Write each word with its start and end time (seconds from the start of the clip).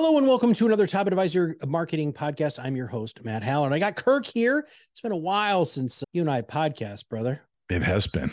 Hello 0.00 0.16
and 0.16 0.28
welcome 0.28 0.52
to 0.54 0.64
another 0.64 0.86
Top 0.86 1.08
Advisor 1.08 1.56
Marketing 1.66 2.12
Podcast. 2.12 2.60
I'm 2.64 2.76
your 2.76 2.86
host, 2.86 3.24
Matt 3.24 3.42
Halloran. 3.42 3.72
I 3.72 3.80
got 3.80 3.96
Kirk 3.96 4.26
here. 4.26 4.60
It's 4.60 5.00
been 5.02 5.10
a 5.10 5.16
while 5.16 5.64
since 5.64 6.04
you 6.12 6.20
and 6.22 6.30
I 6.30 6.40
podcast, 6.42 7.08
brother. 7.08 7.42
It 7.68 7.82
has 7.82 8.06
been. 8.06 8.30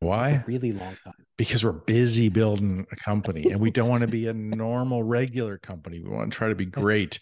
Why? 0.00 0.42
really 0.48 0.72
long 0.72 0.96
time. 1.04 1.14
Because 1.38 1.62
we're 1.62 1.70
busy 1.70 2.28
building 2.28 2.88
a 2.90 2.96
company 2.96 3.52
and 3.52 3.60
we 3.60 3.70
don't 3.70 3.88
want 3.88 4.00
to 4.00 4.08
be 4.08 4.26
a 4.26 4.32
normal, 4.34 5.04
regular 5.04 5.58
company. 5.58 6.00
We 6.02 6.10
want 6.10 6.32
to 6.32 6.36
try 6.36 6.48
to 6.48 6.56
be 6.56 6.66
great. 6.66 7.20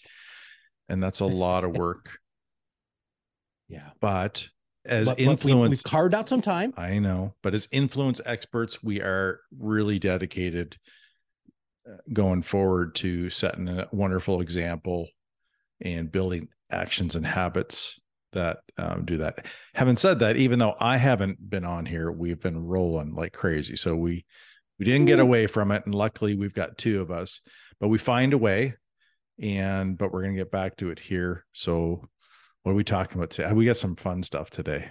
And 0.88 1.02
that's 1.02 1.20
a 1.20 1.26
lot 1.26 1.62
of 1.64 1.76
work. 1.76 2.08
Yeah. 3.68 3.90
But 4.00 4.48
as 4.86 5.08
But- 5.08 5.18
but 5.18 5.26
we- 5.26 5.30
influence, 5.30 5.70
we've 5.70 5.82
carved 5.82 6.14
out 6.14 6.26
some 6.26 6.40
time. 6.40 6.72
I 6.78 6.98
know, 7.00 7.34
but 7.42 7.52
as 7.54 7.68
influence 7.70 8.22
experts, 8.24 8.82
we 8.82 9.02
are 9.02 9.40
really 9.58 9.98
dedicated 9.98 10.78
going 12.12 12.42
forward 12.42 12.94
to 12.96 13.30
setting 13.30 13.68
a 13.68 13.88
wonderful 13.92 14.40
example 14.40 15.08
and 15.80 16.10
building 16.10 16.48
actions 16.70 17.16
and 17.16 17.26
habits 17.26 18.00
that 18.32 18.58
um, 18.78 19.04
do 19.04 19.18
that. 19.18 19.46
Having 19.74 19.96
said 19.96 20.18
that, 20.20 20.36
even 20.36 20.58
though 20.58 20.76
I 20.78 20.96
haven't 20.96 21.50
been 21.50 21.64
on 21.64 21.86
here, 21.86 22.10
we've 22.12 22.40
been 22.40 22.64
rolling 22.64 23.14
like 23.14 23.32
crazy. 23.32 23.76
So 23.76 23.96
we 23.96 24.24
we 24.78 24.84
didn't 24.86 25.06
get 25.06 25.20
away 25.20 25.46
from 25.46 25.72
it, 25.72 25.84
and 25.84 25.94
luckily 25.94 26.34
we've 26.36 26.54
got 26.54 26.78
two 26.78 27.00
of 27.00 27.10
us. 27.10 27.40
But 27.80 27.88
we 27.88 27.98
find 27.98 28.32
a 28.32 28.38
way, 28.38 28.74
and 29.40 29.98
but 29.98 30.12
we're 30.12 30.22
gonna 30.22 30.34
get 30.34 30.50
back 30.50 30.76
to 30.76 30.90
it 30.90 30.98
here. 30.98 31.44
So 31.52 32.08
what 32.62 32.72
are 32.72 32.76
we 32.76 32.84
talking 32.84 33.18
about 33.18 33.30
today? 33.30 33.52
We 33.52 33.66
got 33.66 33.76
some 33.76 33.96
fun 33.96 34.22
stuff 34.22 34.50
today. 34.50 34.90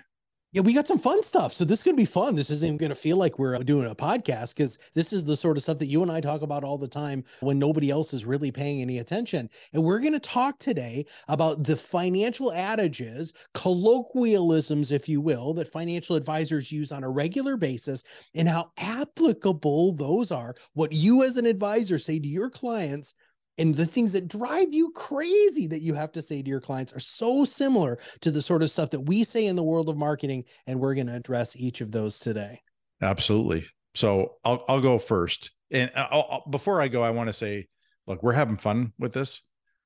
Yeah, 0.52 0.62
we 0.62 0.74
got 0.74 0.88
some 0.88 0.98
fun 0.98 1.22
stuff. 1.22 1.54
So 1.54 1.64
this 1.64 1.84
could 1.84 1.96
be 1.96 2.06
fun. 2.06 2.34
This 2.34 2.50
isn't 2.50 2.66
even 2.66 2.78
going 2.78 2.90
to 2.90 2.96
feel 2.96 3.18
like 3.18 3.38
we're 3.38 3.56
uh, 3.56 3.60
doing 3.60 3.86
a 3.86 3.94
podcast 3.94 4.56
because 4.56 4.80
this 4.96 5.14
is 5.14 5.24
the 5.24 5.36
sort 5.38 5.58
of 5.58 5.64
stuff 5.64 5.78
that 5.78 5.86
you 5.86 6.02
and 6.02 6.12
I 6.12 6.22
talk 6.22 6.42
about 6.42 6.64
all 6.64 6.80
the 6.80 6.88
time 6.88 7.24
when 7.42 7.60
nobody 7.60 7.92
else 7.92 8.16
is 8.16 8.26
really 8.26 8.52
paying 8.52 8.82
any 8.82 8.98
attention. 8.98 9.48
And 9.74 9.84
we're 9.84 10.00
going 10.00 10.14
to 10.14 10.20
talk 10.20 10.58
today 10.58 11.06
about 11.28 11.64
the 11.64 11.76
financial 11.76 12.52
adages, 12.52 13.32
colloquialisms, 13.54 14.92
if 14.92 15.08
you 15.08 15.22
will, 15.22 15.54
that 15.54 15.72
financial 15.72 16.16
advisors 16.16 16.72
use 16.72 16.92
on 16.92 17.04
a 17.04 17.12
regular 17.12 17.56
basis 17.56 18.02
and 18.34 18.50
how 18.50 18.72
applicable 18.78 19.94
those 19.94 20.32
are. 20.32 20.56
What 20.74 20.94
you 20.94 21.24
as 21.24 21.38
an 21.38 21.46
advisor 21.46 22.00
say 22.00 22.18
to 22.18 22.28
your 22.28 22.50
clients 22.50 23.14
and 23.60 23.76
the 23.76 23.86
things 23.86 24.14
that 24.14 24.28
drive 24.28 24.74
you 24.74 24.92
crazy 24.92 25.68
that 25.68 25.82
you 25.82 25.94
have 25.94 26.12
to 26.14 26.22
say 26.22 26.42
to 26.42 26.50
your 26.50 26.62
clients 26.62 26.94
are 26.94 27.00
so 27.00 27.46
similar 27.46 28.00
to 28.22 28.32
the 28.32 28.42
sort 28.42 28.64
of 28.64 28.72
stuff 28.72 28.90
that 28.90 29.02
we 29.02 29.24
say 29.24 29.46
in 29.46 29.56
the 29.56 29.64
world 29.64 29.90
of 29.90 29.98
marketing 29.98 30.46
and 30.66 30.80
we're 30.80 30.96
going 30.96 31.08
to 31.08 31.16
address 31.16 31.56
each 31.56 31.82
of 31.82 31.92
those 31.92 32.18
today 32.18 32.60
Absolutely. 33.02 33.66
So 33.96 34.36
I'll 34.44 34.64
I'll 34.68 34.82
go 34.82 34.98
first, 34.98 35.52
and 35.72 35.92
I'll, 35.96 36.28
I'll- 36.30 36.44
before 36.50 36.82
I 36.82 36.88
go, 36.88 37.04
I 37.04 37.10
want 37.12 37.28
to 37.28 37.34
say, 37.34 37.68
look, 38.08 38.22
we're 38.24 38.34
having 38.34 38.58
fun 38.58 38.94
with 39.00 39.14
this, 39.14 39.42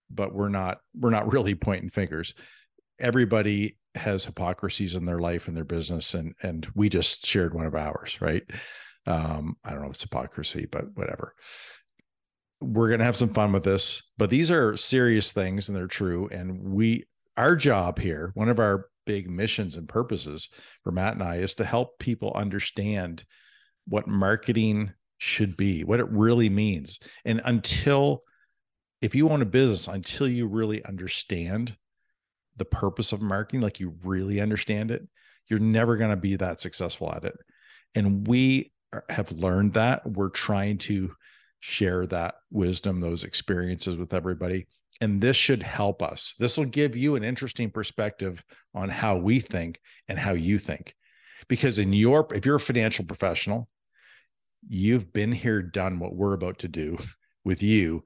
but 0.10 0.34
we're 0.34 0.50
not 0.50 0.80
we're 0.96 1.10
not 1.10 1.32
really 1.32 1.56
pointing 1.56 1.90
fingers. 1.90 2.34
Everybody 3.00 3.78
has 3.96 4.26
hypocrisies 4.26 4.96
in 4.96 5.06
their 5.06 5.20
life 5.20 5.48
and 5.48 5.56
their 5.56 5.64
business, 5.64 6.14
and 6.14 6.34
and 6.42 6.68
we 6.76 6.90
just 6.90 7.26
shared 7.26 7.54
one 7.54 7.66
of 7.66 7.76
ours, 7.76 8.20
right? 8.20 8.44
Um, 9.06 9.58
I 9.64 9.72
don't 9.72 9.82
know 9.82 9.88
if 9.88 9.94
it's 9.94 10.04
hypocrisy, 10.04 10.68
but 10.70 10.86
whatever. 10.96 11.34
We're 12.64 12.90
gonna 12.90 13.04
have 13.04 13.16
some 13.16 13.34
fun 13.34 13.52
with 13.52 13.64
this, 13.64 14.04
but 14.18 14.30
these 14.30 14.50
are 14.50 14.78
serious 14.78 15.32
things, 15.32 15.68
and 15.68 15.78
they're 15.78 15.88
true. 15.88 16.30
And 16.32 16.60
we, 16.64 17.06
our 17.38 17.56
job 17.56 18.00
here, 18.00 18.32
one 18.36 18.50
of 18.50 18.60
our 18.60 18.88
big 19.06 19.30
missions 19.30 19.76
and 19.76 19.90
purposes 19.90 20.50
for 20.84 20.92
Matt 20.92 21.14
and 21.14 21.24
I 21.24 21.38
is 21.38 21.56
to 21.56 21.66
help 21.66 22.00
people 22.00 22.32
understand 22.34 23.26
what 23.86 24.08
marketing 24.08 24.94
should 25.18 25.58
be, 25.58 25.84
what 25.84 26.00
it 26.00 26.10
really 26.10 26.50
means. 26.50 27.00
And 27.26 27.42
until, 27.44 28.24
if 29.02 29.14
you 29.14 29.30
own 29.30 29.42
a 29.42 29.46
business, 29.46 29.88
until 29.88 30.28
you 30.28 30.48
really 30.48 30.84
understand 30.86 31.76
the 32.56 32.66
purpose 32.66 33.12
of 33.12 33.22
marketing, 33.22 33.62
like 33.62 33.80
you 33.80 33.96
really 34.04 34.40
understand 34.40 34.92
it, 34.92 35.08
you're 35.50 35.60
never 35.60 35.98
going 35.98 36.12
to 36.12 36.18
be 36.18 36.36
that 36.38 36.62
successful 36.62 37.12
at 37.12 37.26
it. 37.26 37.36
And 37.96 38.28
we 38.28 38.72
have 39.10 39.32
learned 39.32 39.74
that. 39.74 40.10
We're 40.10 40.30
trying 40.30 40.78
to 40.80 41.14
share 41.66 42.06
that 42.06 42.36
wisdom, 42.52 43.00
those 43.00 43.24
experiences 43.24 43.96
with 43.96 44.14
everybody. 44.14 44.68
And 45.00 45.22
this 45.22 45.38
should 45.38 45.64
help 45.64 46.04
us. 46.04 46.36
This 46.38 46.58
will 46.58 46.66
give 46.66 46.94
you 46.94 47.16
an 47.16 47.24
interesting 47.24 47.72
perspective 47.72 48.44
on 48.76 48.90
how 48.90 49.16
we 49.16 49.40
think 49.40 49.80
and 50.10 50.20
how 50.20 50.34
you 50.34 50.60
think. 50.60 50.94
Because 51.48 51.80
in 51.80 51.94
your, 51.94 52.28
if 52.34 52.46
you're 52.46 52.58
a 52.58 52.60
financial 52.60 53.06
professional, 53.06 53.70
you've 54.68 55.14
been 55.14 55.32
here, 55.32 55.62
done 55.62 56.00
what 56.00 56.14
we're 56.14 56.34
about 56.34 56.60
to 56.60 56.68
do 56.68 56.98
with 57.46 57.64
you. 57.64 58.04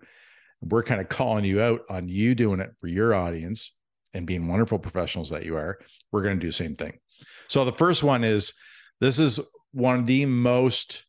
We're 0.61 0.83
kind 0.83 1.01
of 1.01 1.09
calling 1.09 1.43
you 1.43 1.59
out 1.59 1.81
on 1.89 2.09
you 2.09 2.35
doing 2.35 2.59
it 2.59 2.69
for 2.79 2.85
your 2.85 3.15
audience 3.15 3.73
and 4.13 4.27
being 4.27 4.47
wonderful 4.47 4.77
professionals 4.77 5.31
that 5.31 5.45
you 5.45 5.57
are. 5.57 5.79
We're 6.11 6.21
going 6.21 6.35
to 6.35 6.41
do 6.41 6.49
the 6.49 6.53
same 6.53 6.75
thing. 6.75 6.99
So 7.47 7.65
the 7.65 7.73
first 7.73 8.03
one 8.03 8.23
is 8.23 8.53
this 9.01 9.17
is 9.17 9.39
one 9.71 10.01
of 10.01 10.05
the 10.05 10.27
most 10.27 11.06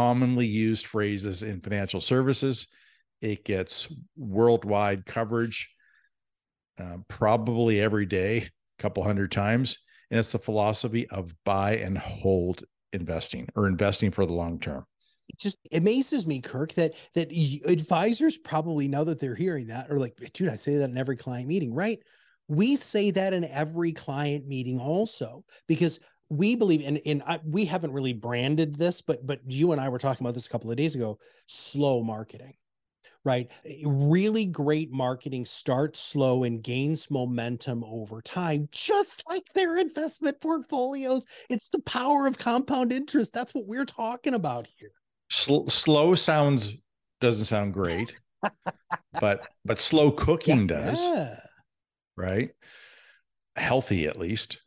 commonly 0.00 0.46
used 0.46 0.86
phrases 0.86 1.42
in 1.42 1.60
financial 1.60 2.00
services. 2.00 2.68
It 3.20 3.44
gets 3.44 3.92
worldwide 4.16 5.04
coverage, 5.04 5.68
uh, 6.80 6.96
probably 7.06 7.82
every 7.82 8.06
day, 8.06 8.48
a 8.78 8.82
couple 8.82 9.02
hundred 9.04 9.30
times. 9.30 9.76
And 10.10 10.18
it's 10.18 10.32
the 10.32 10.38
philosophy 10.38 11.06
of 11.08 11.34
buy 11.44 11.76
and 11.76 11.98
hold 11.98 12.64
investing 12.94 13.46
or 13.54 13.66
investing 13.66 14.10
for 14.10 14.24
the 14.24 14.32
long 14.32 14.58
term. 14.58 14.86
it 15.28 15.38
just 15.38 15.58
amazes 15.74 16.26
me 16.26 16.40
kirk 16.40 16.72
that 16.72 16.94
that 17.14 17.30
advisors 17.66 18.38
probably 18.38 18.88
now 18.88 19.04
that 19.04 19.20
they're 19.20 19.34
hearing 19.34 19.66
that 19.68 19.88
are 19.90 19.98
like 19.98 20.16
dude 20.32 20.48
i 20.48 20.56
say 20.56 20.74
that 20.76 20.90
in 20.90 20.98
every 20.98 21.16
client 21.16 21.46
meeting 21.46 21.72
right 21.72 22.00
we 22.48 22.74
say 22.74 23.12
that 23.12 23.32
in 23.32 23.44
every 23.44 23.92
client 23.92 24.48
meeting 24.48 24.80
also 24.80 25.44
because 25.68 26.00
we 26.30 26.54
believe 26.54 26.80
in 26.80 26.96
in 26.98 27.22
I, 27.26 27.40
we 27.44 27.64
haven't 27.64 27.92
really 27.92 28.12
branded 28.12 28.76
this 28.76 29.02
but 29.02 29.26
but 29.26 29.40
you 29.46 29.72
and 29.72 29.80
i 29.80 29.88
were 29.88 29.98
talking 29.98 30.24
about 30.24 30.34
this 30.34 30.46
a 30.46 30.50
couple 30.50 30.70
of 30.70 30.76
days 30.76 30.94
ago 30.94 31.18
slow 31.46 32.02
marketing 32.02 32.54
right? 33.24 33.50
Really 33.84 34.46
great 34.46 34.90
marketing 34.90 35.44
starts 35.44 36.00
slow 36.00 36.44
and 36.44 36.62
gains 36.62 37.10
momentum 37.10 37.84
over 37.84 38.22
time 38.22 38.68
just 38.72 39.22
like 39.28 39.44
their 39.54 39.76
investment 39.76 40.40
portfolios. 40.40 41.26
It's 41.48 41.68
the 41.68 41.82
power 41.82 42.26
of 42.26 42.38
compound 42.38 42.92
interest. 42.92 43.32
That's 43.32 43.54
what 43.54 43.66
we're 43.66 43.84
talking 43.84 44.34
about 44.34 44.66
here. 44.78 44.92
Sl- 45.30 45.68
slow 45.68 46.14
sounds 46.14 46.78
doesn't 47.20 47.44
sound 47.44 47.74
great, 47.74 48.14
but 49.20 49.46
but 49.64 49.80
slow 49.80 50.10
cooking 50.10 50.66
does, 50.66 51.06
right? 52.16 52.50
Healthy 53.56 54.06
at 54.06 54.18
least. 54.18 54.60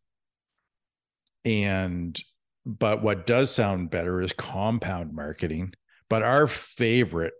And 1.46 2.20
but 2.66 3.04
what 3.04 3.28
does 3.28 3.54
sound 3.54 3.90
better 3.90 4.22
is 4.22 4.34
compound 4.34 5.14
marketing. 5.14 5.74
But 6.10 6.24
our 6.24 6.48
favorite 6.48 7.34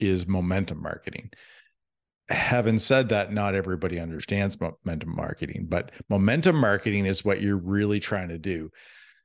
is 0.00 0.26
momentum 0.26 0.82
marketing. 0.82 1.30
Having 2.28 2.78
said 2.78 3.10
that, 3.10 3.32
not 3.32 3.54
everybody 3.54 4.00
understands 4.00 4.58
momentum 4.60 5.14
marketing, 5.14 5.66
but 5.68 5.90
momentum 6.08 6.56
marketing 6.56 7.06
is 7.06 7.24
what 7.24 7.42
you're 7.42 7.58
really 7.58 8.00
trying 8.00 8.28
to 8.28 8.38
do. 8.38 8.70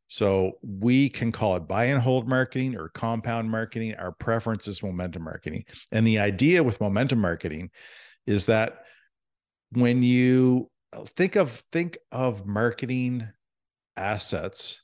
So 0.08 0.54
we 0.64 1.10
can 1.10 1.32
call 1.32 1.56
it 1.56 1.68
buy 1.68 1.86
and 1.86 2.02
hold 2.02 2.28
marketing 2.28 2.76
or 2.76 2.90
compound 2.90 3.50
marketing. 3.50 3.96
Our 3.96 4.12
preference 4.12 4.68
is 4.68 4.84
momentum 4.84 5.24
marketing. 5.24 5.66
And 5.92 6.06
the 6.06 6.20
idea 6.20 6.64
with 6.64 6.82
momentum 6.82 7.20
marketing 7.20 7.70
is 8.26 8.48
that 8.48 8.84
when 9.72 10.02
you 10.02 10.70
think 11.16 11.36
of 11.36 11.64
think 11.72 12.00
of 12.12 12.46
marketing 12.46 13.30
assets 14.00 14.82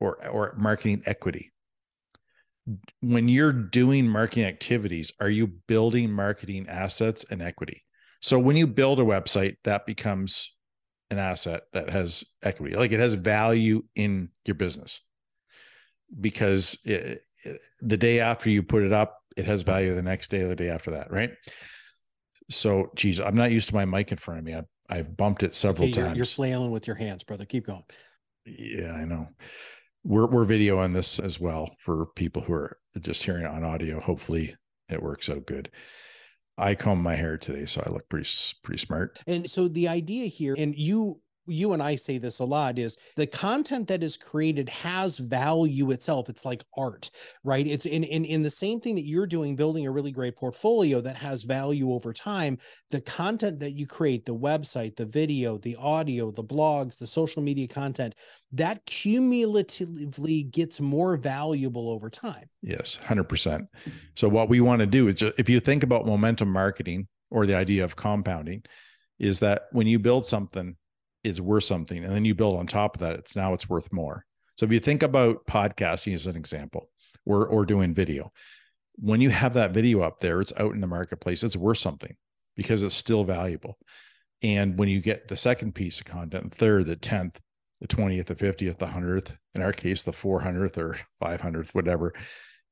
or 0.00 0.26
or 0.28 0.54
marketing 0.56 1.02
equity 1.06 1.52
when 3.00 3.28
you're 3.28 3.52
doing 3.52 4.08
marketing 4.08 4.44
activities 4.44 5.12
are 5.20 5.30
you 5.30 5.46
building 5.46 6.10
marketing 6.10 6.66
assets 6.68 7.24
and 7.30 7.42
equity 7.42 7.84
so 8.22 8.38
when 8.38 8.56
you 8.56 8.66
build 8.66 9.00
a 9.00 9.04
website 9.04 9.56
that 9.64 9.86
becomes 9.86 10.54
an 11.10 11.18
asset 11.18 11.62
that 11.72 11.90
has 11.90 12.24
equity 12.42 12.76
like 12.76 12.92
it 12.92 13.00
has 13.00 13.14
value 13.14 13.82
in 13.96 14.28
your 14.44 14.54
business 14.54 15.00
because 16.18 16.78
it, 16.84 17.24
it, 17.44 17.60
the 17.80 17.96
day 17.96 18.20
after 18.20 18.50
you 18.50 18.62
put 18.62 18.82
it 18.82 18.92
up, 18.92 19.18
it 19.36 19.46
has 19.46 19.62
value 19.62 19.94
the 19.94 20.02
next 20.02 20.30
day 20.30 20.40
or 20.40 20.48
the 20.48 20.56
day 20.56 20.68
after 20.68 20.92
that, 20.92 21.10
right? 21.10 21.30
So, 22.50 22.90
geez, 22.96 23.20
I'm 23.20 23.36
not 23.36 23.52
used 23.52 23.68
to 23.68 23.74
my 23.74 23.84
mic 23.84 24.10
in 24.10 24.18
front 24.18 24.40
of 24.40 24.44
me. 24.44 24.54
I, 24.54 24.62
I've 24.90 25.16
bumped 25.16 25.42
it 25.42 25.54
several 25.54 25.88
Okay, 25.88 25.96
you're, 25.96 26.06
times. 26.06 26.16
you're 26.16 26.26
flailing 26.26 26.70
with 26.70 26.86
your 26.86 26.96
hands, 26.96 27.24
brother. 27.24 27.44
Keep 27.44 27.66
going. 27.66 27.84
Yeah, 28.44 28.92
I 28.92 29.04
know. 29.04 29.28
We're 30.02 30.26
we're 30.26 30.46
videoing 30.46 30.94
this 30.94 31.18
as 31.18 31.38
well 31.38 31.70
for 31.78 32.06
people 32.16 32.42
who 32.42 32.52
are 32.54 32.78
just 33.00 33.22
hearing 33.22 33.44
it 33.44 33.50
on 33.50 33.64
audio. 33.64 34.00
Hopefully, 34.00 34.56
it 34.88 35.02
works 35.02 35.28
out 35.28 35.46
good. 35.46 35.70
I 36.58 36.74
comb 36.74 37.02
my 37.02 37.14
hair 37.14 37.38
today, 37.38 37.66
so 37.66 37.82
I 37.86 37.90
look 37.90 38.08
pretty 38.08 38.28
pretty 38.62 38.78
smart. 38.84 39.18
And 39.26 39.48
so 39.48 39.68
the 39.68 39.88
idea 39.88 40.26
here, 40.26 40.54
and 40.58 40.74
you 40.74 41.20
you 41.46 41.72
and 41.72 41.82
I 41.82 41.96
say 41.96 42.18
this 42.18 42.38
a 42.38 42.44
lot, 42.44 42.78
is 42.78 42.96
the 43.16 43.26
content 43.26 43.88
that 43.88 44.02
is 44.02 44.16
created 44.16 44.68
has 44.68 45.18
value 45.18 45.90
itself. 45.90 46.28
It's 46.28 46.44
like 46.44 46.62
art, 46.76 47.10
right? 47.44 47.66
It's 47.66 47.86
in 47.86 48.04
in 48.04 48.24
in 48.24 48.42
the 48.42 48.50
same 48.50 48.80
thing 48.80 48.94
that 48.94 49.04
you're 49.04 49.26
doing, 49.26 49.56
building 49.56 49.86
a 49.86 49.90
really 49.90 50.12
great 50.12 50.36
portfolio 50.36 51.00
that 51.00 51.16
has 51.16 51.42
value 51.42 51.92
over 51.92 52.12
time. 52.12 52.58
The 52.90 53.00
content 53.00 53.58
that 53.60 53.72
you 53.72 53.86
create, 53.86 54.24
the 54.24 54.34
website, 54.34 54.96
the 54.96 55.06
video, 55.06 55.58
the 55.58 55.76
audio, 55.76 56.30
the 56.30 56.44
blogs, 56.44 56.98
the 56.98 57.06
social 57.06 57.42
media 57.42 57.66
content, 57.66 58.14
that 58.52 58.84
cumulatively 58.86 60.44
gets 60.44 60.80
more 60.80 61.16
valuable 61.16 61.90
over 61.90 62.10
time. 62.10 62.48
Yes, 62.62 62.96
hundred 62.96 63.24
percent. 63.24 63.66
So 64.16 64.28
what 64.28 64.48
we 64.48 64.60
want 64.60 64.80
to 64.80 64.86
do 64.86 65.08
is, 65.08 65.14
just, 65.14 65.38
if 65.38 65.48
you 65.48 65.60
think 65.60 65.82
about 65.82 66.06
momentum 66.06 66.50
marketing 66.50 67.08
or 67.30 67.46
the 67.46 67.56
idea 67.56 67.84
of 67.84 67.96
compounding, 67.96 68.62
is 69.18 69.38
that 69.38 69.62
when 69.72 69.86
you 69.86 69.98
build 69.98 70.26
something, 70.26 70.76
it's 71.22 71.40
worth 71.40 71.64
something, 71.64 72.04
and 72.04 72.14
then 72.14 72.24
you 72.24 72.34
build 72.34 72.58
on 72.58 72.66
top 72.66 72.96
of 72.96 73.00
that, 73.00 73.14
it's 73.14 73.36
now 73.36 73.54
it's 73.54 73.68
worth 73.68 73.92
more. 73.92 74.24
So 74.56 74.66
if 74.66 74.72
you 74.72 74.80
think 74.80 75.02
about 75.02 75.46
podcasting 75.46 76.14
as 76.14 76.26
an 76.26 76.36
example, 76.36 76.88
or 77.26 77.46
or 77.46 77.66
doing 77.66 77.94
video, 77.94 78.32
when 78.96 79.20
you 79.20 79.30
have 79.30 79.54
that 79.54 79.72
video 79.72 80.00
up 80.00 80.20
there, 80.20 80.40
it's 80.40 80.52
out 80.56 80.74
in 80.74 80.80
the 80.80 80.86
marketplace, 80.86 81.42
it's 81.42 81.56
worth 81.56 81.78
something 81.78 82.14
because 82.56 82.82
it's 82.82 82.94
still 82.94 83.24
valuable. 83.24 83.78
And 84.42 84.78
when 84.78 84.88
you 84.88 85.00
get 85.00 85.28
the 85.28 85.36
second 85.36 85.74
piece 85.74 86.00
of 86.00 86.06
content, 86.06 86.54
third, 86.54 86.86
the 86.86 86.96
tenth, 86.96 87.38
the 87.80 87.86
twentieth, 87.86 88.26
the 88.26 88.34
fiftieth, 88.34 88.78
the 88.78 88.86
hundredth, 88.86 89.36
in 89.54 89.62
our 89.62 89.72
case, 89.72 90.02
the 90.02 90.12
four 90.12 90.40
hundredth 90.40 90.78
or 90.78 90.96
five 91.20 91.40
hundredth, 91.40 91.74
whatever, 91.74 92.14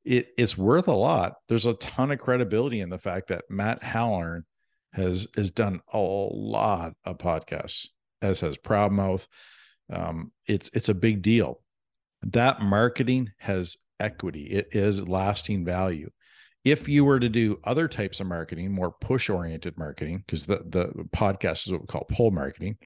it, 0.05 0.29
it's 0.39 0.56
worth 0.56 0.89
a 0.89 0.93
lot. 0.93 1.35
There's 1.49 1.67
a 1.67 1.75
ton 1.75 2.11
of 2.11 2.19
credibility 2.19 2.81
in 2.81 2.89
the 2.89 2.99
fact 2.99 3.29
that 3.29 3.44
Matt 3.51 3.83
Halloran 3.83 4.44
has 4.94 5.29
has 5.37 5.51
done 5.51 5.81
a 5.93 5.99
lot 5.99 6.94
of 7.05 7.19
podcasts, 7.19 7.89
as 8.23 8.41
has 8.41 8.56
Proudmouth. 8.56 9.26
Um, 9.93 10.32
it's 10.47 10.70
it's 10.75 10.88
a 10.88 10.94
big 10.94 11.23
deal. 11.23 11.62
That 12.23 12.61
marketing 12.61 13.31
has 13.38 13.76
equity. 14.00 14.44
It 14.44 14.69
is 14.73 15.09
lasting 15.09 15.65
value. 15.65 16.11
If 16.65 16.88
you 16.88 17.05
were 17.05 17.20
to 17.20 17.29
do 17.29 17.61
other 17.65 17.88
types 17.88 18.20
of 18.20 18.26
marketing, 18.26 18.73
more 18.73 18.93
push 18.93 19.31
oriented 19.31 19.79
marketing, 19.79 20.25
because 20.26 20.47
the 20.47 20.62
the 20.69 21.05
podcast 21.17 21.67
is 21.67 21.73
what 21.73 21.82
we 21.82 21.87
call 21.87 22.06
pull 22.11 22.31
marketing. 22.31 22.76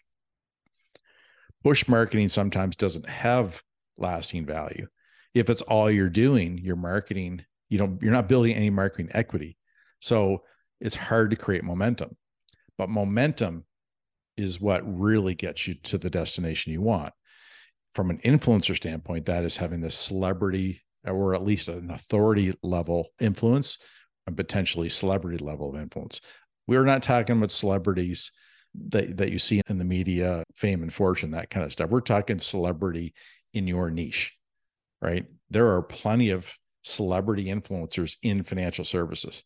Push 1.65 1.89
marketing 1.89 2.29
sometimes 2.29 2.77
doesn't 2.77 3.09
have 3.09 3.63
lasting 3.97 4.47
value 4.47 4.89
if 5.35 5.49
it's 5.49 5.63
all 5.63 5.91
you're 5.91 6.09
doing, 6.09 6.59
you're 6.59 6.77
marketing, 6.77 7.45
you 7.69 7.79
know, 7.79 7.99
you're 8.01 8.13
not 8.13 8.29
building 8.29 8.55
any 8.55 8.71
marketing 8.71 9.11
equity. 9.13 9.57
So 10.01 10.43
it's 10.81 10.97
hard 10.97 11.31
to 11.31 11.37
create 11.37 11.65
momentum. 11.65 12.17
But 12.77 12.91
momentum 12.91 13.65
is 14.43 14.61
what 14.61 14.83
really 14.85 15.35
gets 15.35 15.67
you 15.67 15.75
to 15.85 15.99
the 15.99 16.11
destination 16.11 16.73
you 16.73 16.81
want. 16.81 17.13
From 17.95 18.11
an 18.11 18.19
influencer 18.19 18.77
standpoint, 18.77 19.27
that 19.27 19.45
is 19.45 19.57
having 19.57 19.81
this 19.81 19.97
celebrity 19.97 20.83
or 21.05 21.35
at 21.35 21.43
least 21.43 21.69
an 21.69 21.91
authority 21.91 22.55
level 22.63 23.09
influence 23.21 23.79
and 24.27 24.37
potentially 24.37 24.89
celebrity 24.89 25.39
level 25.39 25.75
of 25.75 25.81
influence. 25.81 26.21
We're 26.67 26.85
not 26.85 27.03
talking 27.03 27.37
about 27.37 27.51
celebrities 27.51 28.31
that, 28.91 29.17
that 29.17 29.33
you 29.33 29.39
see 29.39 29.61
in 29.69 29.79
the 29.79 29.85
media, 29.85 30.45
fame 30.55 30.83
and 30.83 30.95
fortune, 30.95 31.33
that 31.33 31.51
kind 31.51 31.67
of 31.67 31.73
stuff. 31.73 31.91
We're 31.91 32.01
talking 32.01 32.39
celebrity 32.39 33.15
in 33.53 33.67
your 33.67 33.91
niche 33.91 34.33
right? 35.03 35.27
There 35.51 35.75
are 35.75 35.83
plenty 35.83 36.31
of 36.31 36.51
celebrity 36.83 37.47
influencers 37.47 38.17
in 38.23 38.45
financial 38.45 38.85
services. 38.85 39.43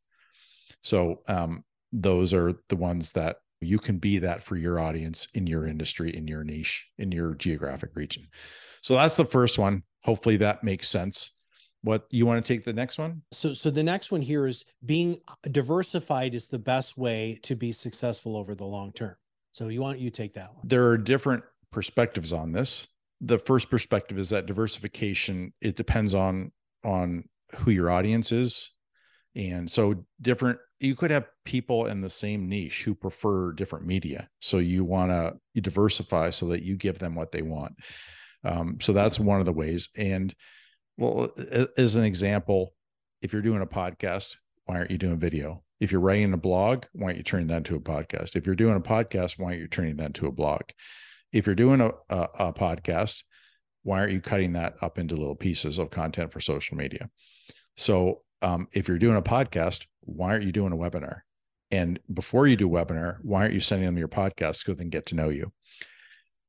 So 0.83 1.23
um, 1.27 1.65
those 1.93 2.33
are 2.33 2.53
the 2.69 2.77
ones 2.77 3.13
that 3.13 3.39
you 3.61 3.79
can 3.79 3.99
be 3.99 4.19
that 4.19 4.43
for 4.43 4.57
your 4.57 4.79
audience 4.79 5.29
in 5.35 5.47
your 5.47 5.67
industry, 5.67 6.15
in 6.15 6.27
your 6.27 6.45
niche, 6.45 6.87
in 6.99 7.13
your 7.13 7.35
geographic 7.35 7.91
region. 7.95 8.29
So 8.83 8.95
that's 8.95 9.17
the 9.17 9.25
first 9.25 9.59
one. 9.59 9.83
Hopefully 10.05 10.37
that 10.39 10.63
makes 10.63 10.89
sense. 10.89 11.33
What 11.83 12.07
you 12.11 12.27
want 12.27 12.45
to 12.45 12.53
take 12.53 12.65
the 12.65 12.73
next 12.73 12.99
one? 12.99 13.23
So 13.33 13.53
so 13.53 13.71
the 13.71 13.83
next 13.83 14.11
one 14.11 14.23
here 14.23 14.47
is 14.47 14.65
being 14.85 15.21
uh, 15.29 15.35
diversified 15.51 16.35
is 16.35 16.49
the 16.49 16.59
best 16.59 16.97
way 16.99 17.39
to 17.43 17.55
be 17.55 17.73
successful 17.73 18.37
over 18.37 18.55
the 18.55 18.65
long 18.65 18.93
term. 18.93 19.15
So 19.53 19.69
you 19.69 19.81
want 19.81 19.99
you 19.99 20.11
take 20.11 20.35
that 20.35 20.55
one. 20.55 20.63
There 20.67 20.89
are 20.89 20.99
different 20.99 21.45
perspectives 21.71 22.33
on 22.33 22.53
this. 22.53 22.89
The 23.21 23.39
first 23.39 23.71
perspective 23.71 24.19
is 24.19 24.31
that 24.31 24.47
diversification 24.47 25.53
it 25.61 25.77
depends 25.77 26.15
on 26.15 26.53
on 26.85 27.29
who 27.55 27.71
your 27.71 27.91
audience 27.91 28.33
is. 28.33 28.73
And 29.37 29.71
so 29.71 30.07
different 30.21 30.59
you 30.81 30.95
could 30.95 31.11
have 31.11 31.27
people 31.45 31.87
in 31.87 32.01
the 32.01 32.11
same 32.11 32.49
niche 32.49 32.83
who 32.83 32.95
prefer 32.95 33.53
different 33.53 33.87
media. 33.87 34.29
So 34.41 34.59
you 34.59 34.85
want 34.85 35.11
to 35.11 35.61
diversify 35.61 36.31
so 36.31 36.49
that 36.49 36.63
you 36.63 36.77
give 36.77 36.99
them 36.99 37.15
what 37.15 37.33
they 37.33 37.43
want. 37.43 37.75
Um, 38.45 38.79
so 38.81 38.93
that's 38.93 39.19
one 39.19 39.41
of 39.41 39.47
the 39.47 39.53
ways. 39.53 39.89
And 39.97 40.35
well, 40.99 41.31
as 41.77 41.97
an 41.97 42.05
example, 42.05 42.75
if 43.23 43.33
you're 43.33 43.43
doing 43.43 43.63
a 43.63 43.67
podcast, 43.67 44.37
why 44.65 44.77
aren't 44.77 44.91
you 44.91 44.99
doing 44.99 45.19
video? 45.19 45.63
If 45.81 45.93
you're 45.93 46.01
writing 46.01 46.33
a 46.33 46.39
blog, 46.39 46.85
why 46.93 47.07
aren't 47.07 47.19
you 47.19 47.25
turning 47.25 47.49
that 47.49 47.59
into 47.59 47.77
a 47.77 47.81
podcast? 47.81 48.37
If 48.37 48.47
you're 48.47 48.55
doing 48.55 48.77
a 48.77 48.81
podcast, 48.81 49.39
why 49.39 49.49
aren't 49.49 49.61
you 49.61 49.69
turning 49.69 49.97
that 49.97 50.07
into 50.07 50.27
a 50.27 50.33
blog? 50.33 50.63
If 51.33 51.47
you're 51.47 51.55
doing 51.55 51.81
a, 51.81 51.91
a, 52.09 52.29
a 52.39 52.53
podcast, 52.53 53.23
why 53.83 54.01
aren't 54.01 54.13
you 54.13 54.21
cutting 54.21 54.55
that 54.55 54.77
up 54.81 54.99
into 54.99 55.17
little 55.17 55.37
pieces 55.37 55.79
of 55.79 55.91
content 55.91 56.33
for 56.33 56.41
social 56.41 56.77
media? 56.77 57.11
So 57.77 58.23
um, 58.43 58.69
if 58.73 58.89
you're 58.89 58.99
doing 58.99 59.17
a 59.17 59.23
podcast, 59.23 59.87
why 60.01 60.31
aren't 60.31 60.45
you 60.45 60.53
doing 60.53 60.73
a 60.73 60.77
webinar? 60.77 61.21
And 61.71 61.99
before 62.13 62.47
you 62.47 62.57
do 62.57 62.69
webinar, 62.69 63.19
why 63.23 63.43
aren't 63.43 63.55
you 63.55 63.61
sending 63.61 63.87
them 63.87 63.99
your 63.99 64.09
podcast 64.09 64.65
so 64.65 64.73
they 64.73 64.83
can 64.83 64.91
get 64.91 65.07
to 65.07 65.15
know 65.15 65.31
you? 65.31 65.53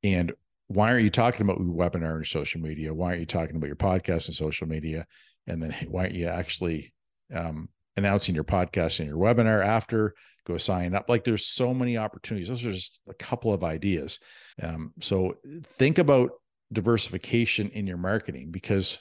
And 0.03 0.33
why 0.67 0.91
aren't 0.91 1.03
you 1.03 1.09
talking 1.09 1.41
about 1.41 1.59
your 1.59 1.73
webinar 1.73 2.15
and 2.15 2.25
social 2.25 2.61
media? 2.61 2.93
Why 2.93 3.07
aren't 3.07 3.21
you 3.21 3.25
talking 3.25 3.55
about 3.55 3.67
your 3.67 3.75
podcast 3.75 4.27
and 4.27 4.35
social 4.35 4.67
media? 4.67 5.05
And 5.47 5.63
then 5.63 5.75
why 5.87 6.01
aren't 6.01 6.13
you 6.13 6.27
actually 6.27 6.93
um, 7.33 7.69
announcing 7.95 8.35
your 8.35 8.43
podcast 8.43 8.99
and 8.99 9.07
your 9.07 9.17
webinar 9.17 9.65
after? 9.65 10.13
Go 10.45 10.57
sign 10.57 10.93
up. 10.93 11.09
Like 11.09 11.23
there's 11.23 11.45
so 11.45 11.73
many 11.73 11.97
opportunities. 11.97 12.49
Those 12.49 12.65
are 12.65 12.71
just 12.71 12.99
a 13.09 13.13
couple 13.13 13.53
of 13.53 13.63
ideas. 13.63 14.19
Um, 14.61 14.93
so 15.01 15.37
think 15.77 15.97
about 15.97 16.31
diversification 16.71 17.69
in 17.69 17.87
your 17.87 17.97
marketing 17.97 18.51
because 18.51 18.97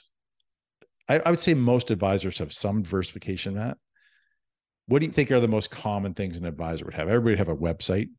I, 1.07 1.19
I 1.19 1.31
would 1.31 1.39
say 1.39 1.53
most 1.53 1.91
advisors 1.91 2.37
have 2.39 2.53
some 2.53 2.81
diversification 2.81 3.55
that. 3.55 3.77
What 4.87 4.99
do 4.99 5.05
you 5.05 5.11
think 5.11 5.31
are 5.31 5.39
the 5.39 5.47
most 5.47 5.69
common 5.69 6.13
things 6.13 6.37
an 6.37 6.45
advisor 6.45 6.85
would 6.85 6.93
have? 6.93 7.09
Everybody 7.09 7.33
would 7.33 7.47
have 7.47 7.49
a 7.49 7.55
website. 7.55 8.09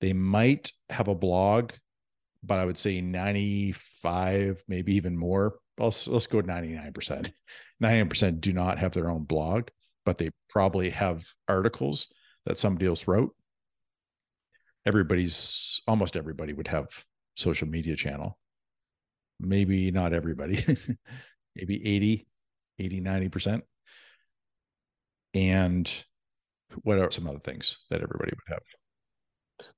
They 0.00 0.12
might 0.12 0.72
have 0.90 1.08
a 1.08 1.14
blog, 1.14 1.72
but 2.42 2.58
I 2.58 2.64
would 2.64 2.78
say 2.78 3.00
95, 3.00 4.62
maybe 4.68 4.96
even 4.96 5.16
more. 5.16 5.54
Let's, 5.78 6.06
let's 6.06 6.26
go 6.26 6.42
99%. 6.42 7.32
99% 7.82 8.40
do 8.40 8.52
not 8.52 8.78
have 8.78 8.92
their 8.92 9.10
own 9.10 9.24
blog, 9.24 9.68
but 10.04 10.18
they 10.18 10.30
probably 10.50 10.90
have 10.90 11.24
articles 11.48 12.12
that 12.44 12.58
somebody 12.58 12.86
else 12.86 13.06
wrote. 13.06 13.34
Everybody's 14.84 15.80
almost 15.86 16.16
everybody 16.16 16.52
would 16.52 16.68
have 16.68 16.88
social 17.36 17.68
media 17.68 17.96
channel. 17.96 18.38
Maybe 19.38 19.90
not 19.90 20.12
everybody, 20.12 20.64
maybe 21.56 21.86
80, 21.86 22.26
80, 22.78 23.00
90%. 23.00 23.62
And 25.34 26.04
what 26.82 26.98
are 26.98 27.10
some 27.10 27.26
other 27.26 27.38
things 27.38 27.78
that 27.90 28.02
everybody 28.02 28.32
would 28.32 28.54
have? 28.54 28.62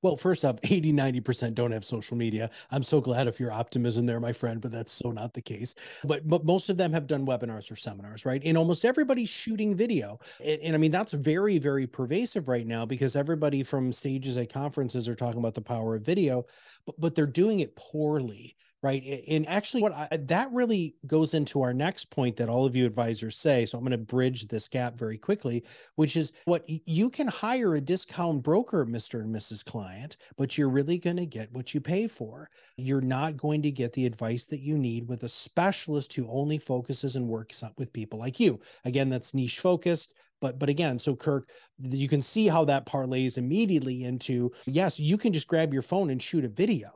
Well, 0.03 0.17
first 0.17 0.45
off, 0.45 0.59
80, 0.65 0.93
90% 0.93 1.55
don't 1.55 1.73
have 1.73 1.85
social 1.85 2.17
media. 2.17 2.51
I'm 2.71 2.83
so 2.83 3.01
glad 3.01 3.29
of 3.29 3.39
your 3.39 3.53
optimism 3.53 4.07
there, 4.07 4.21
my 4.21 4.33
friend, 4.33 4.61
but 4.61 4.73
that's 4.73 4.93
so 4.93 5.11
not 5.11 5.35
the 5.35 5.43
case. 5.43 5.75
But 6.05 6.27
but 6.29 6.45
most 6.45 6.69
of 6.69 6.77
them 6.77 6.93
have 6.93 7.07
done 7.07 7.27
webinars 7.27 7.71
or 7.71 7.77
seminars, 7.77 8.25
right? 8.25 8.43
And 8.45 8.57
almost 8.57 8.85
everybody's 8.85 9.29
shooting 9.29 9.75
video. 9.75 10.19
And, 10.45 10.61
and 10.63 10.75
I 10.75 10.79
mean, 10.79 10.91
that's 10.91 11.13
very, 11.13 11.59
very 11.59 11.87
pervasive 11.87 12.49
right 12.49 12.67
now 12.67 12.85
because 12.87 13.17
everybody 13.17 13.63
from 13.63 13.93
stages 13.93 14.37
at 14.37 14.53
conferences 14.53 15.09
are 15.09 15.15
talking 15.15 15.39
about 15.39 15.55
the 15.55 15.63
power 15.63 15.97
of 15.97 16.03
video. 16.03 16.47
But, 16.87 17.01
but 17.01 17.15
they're 17.15 17.27
doing 17.27 17.61
it 17.61 17.77
poorly 17.77 18.57
right? 18.83 19.25
And 19.29 19.49
actually 19.49 19.83
what 19.83 19.95
I, 19.95 20.09
that 20.25 20.53
really 20.53 20.95
goes 21.07 21.33
into 21.33 21.63
our 21.63 21.73
next 21.73 22.11
point 22.11 22.37
that 22.37 22.51
all 22.51 22.67
of 22.67 22.77
you 22.77 22.85
advisors 22.85 23.35
say 23.35 23.65
so 23.65 23.79
i'm 23.79 23.85
going 23.85 23.93
to 23.93 23.99
bridge 23.99 24.47
this 24.47 24.69
gap 24.69 24.99
very 24.99 25.17
quickly 25.17 25.65
which 25.95 26.17
is 26.17 26.33
what 26.45 26.65
you 26.67 27.09
can 27.09 27.27
hire 27.27 27.77
a 27.77 27.81
discount 27.81 28.43
broker 28.43 28.85
mr 28.85 29.21
and 29.21 29.35
mrs 29.35 29.65
client 29.65 30.19
but 30.37 30.59
you're 30.59 30.69
really 30.69 30.99
going 30.99 31.17
to 31.17 31.27
get 31.27 31.53
what 31.53 31.75
you 31.75 31.81
pay 31.81 32.07
for. 32.07 32.51
You're 32.77 33.01
not 33.01 33.37
going 33.37 33.63
to 33.63 33.71
get 33.71 33.93
the 33.93 34.07
advice 34.07 34.47
that 34.47 34.61
you 34.61 34.77
need 34.77 35.09
with 35.09 35.23
a 35.23 35.29
specialist 35.29 36.13
who 36.13 36.29
only 36.29 36.59
focuses 36.59 37.17
and 37.17 37.29
works 37.29 37.63
with 37.79 37.93
people 37.93 38.19
like 38.19 38.41
you. 38.41 38.61
Again 38.85 39.09
that's 39.09 39.35
niche 39.35 39.61
focused 39.61 40.13
but 40.45 40.59
but 40.59 40.69
again 40.69 40.99
so 40.99 41.17
kirk 41.17 41.49
you 41.81 42.07
can 42.07 42.21
see 42.21 42.47
how 42.47 42.65
that 42.65 42.85
parlays 42.85 43.39
immediately 43.39 44.05
into 44.05 44.53
yes 44.67 45.01
you 45.01 45.17
can 45.17 45.33
just 45.33 45.49
grab 45.49 45.73
your 45.73 45.83
phone 45.83 46.11
and 46.11 46.23
shoot 46.23 46.45
a 46.45 46.49
video 46.49 46.91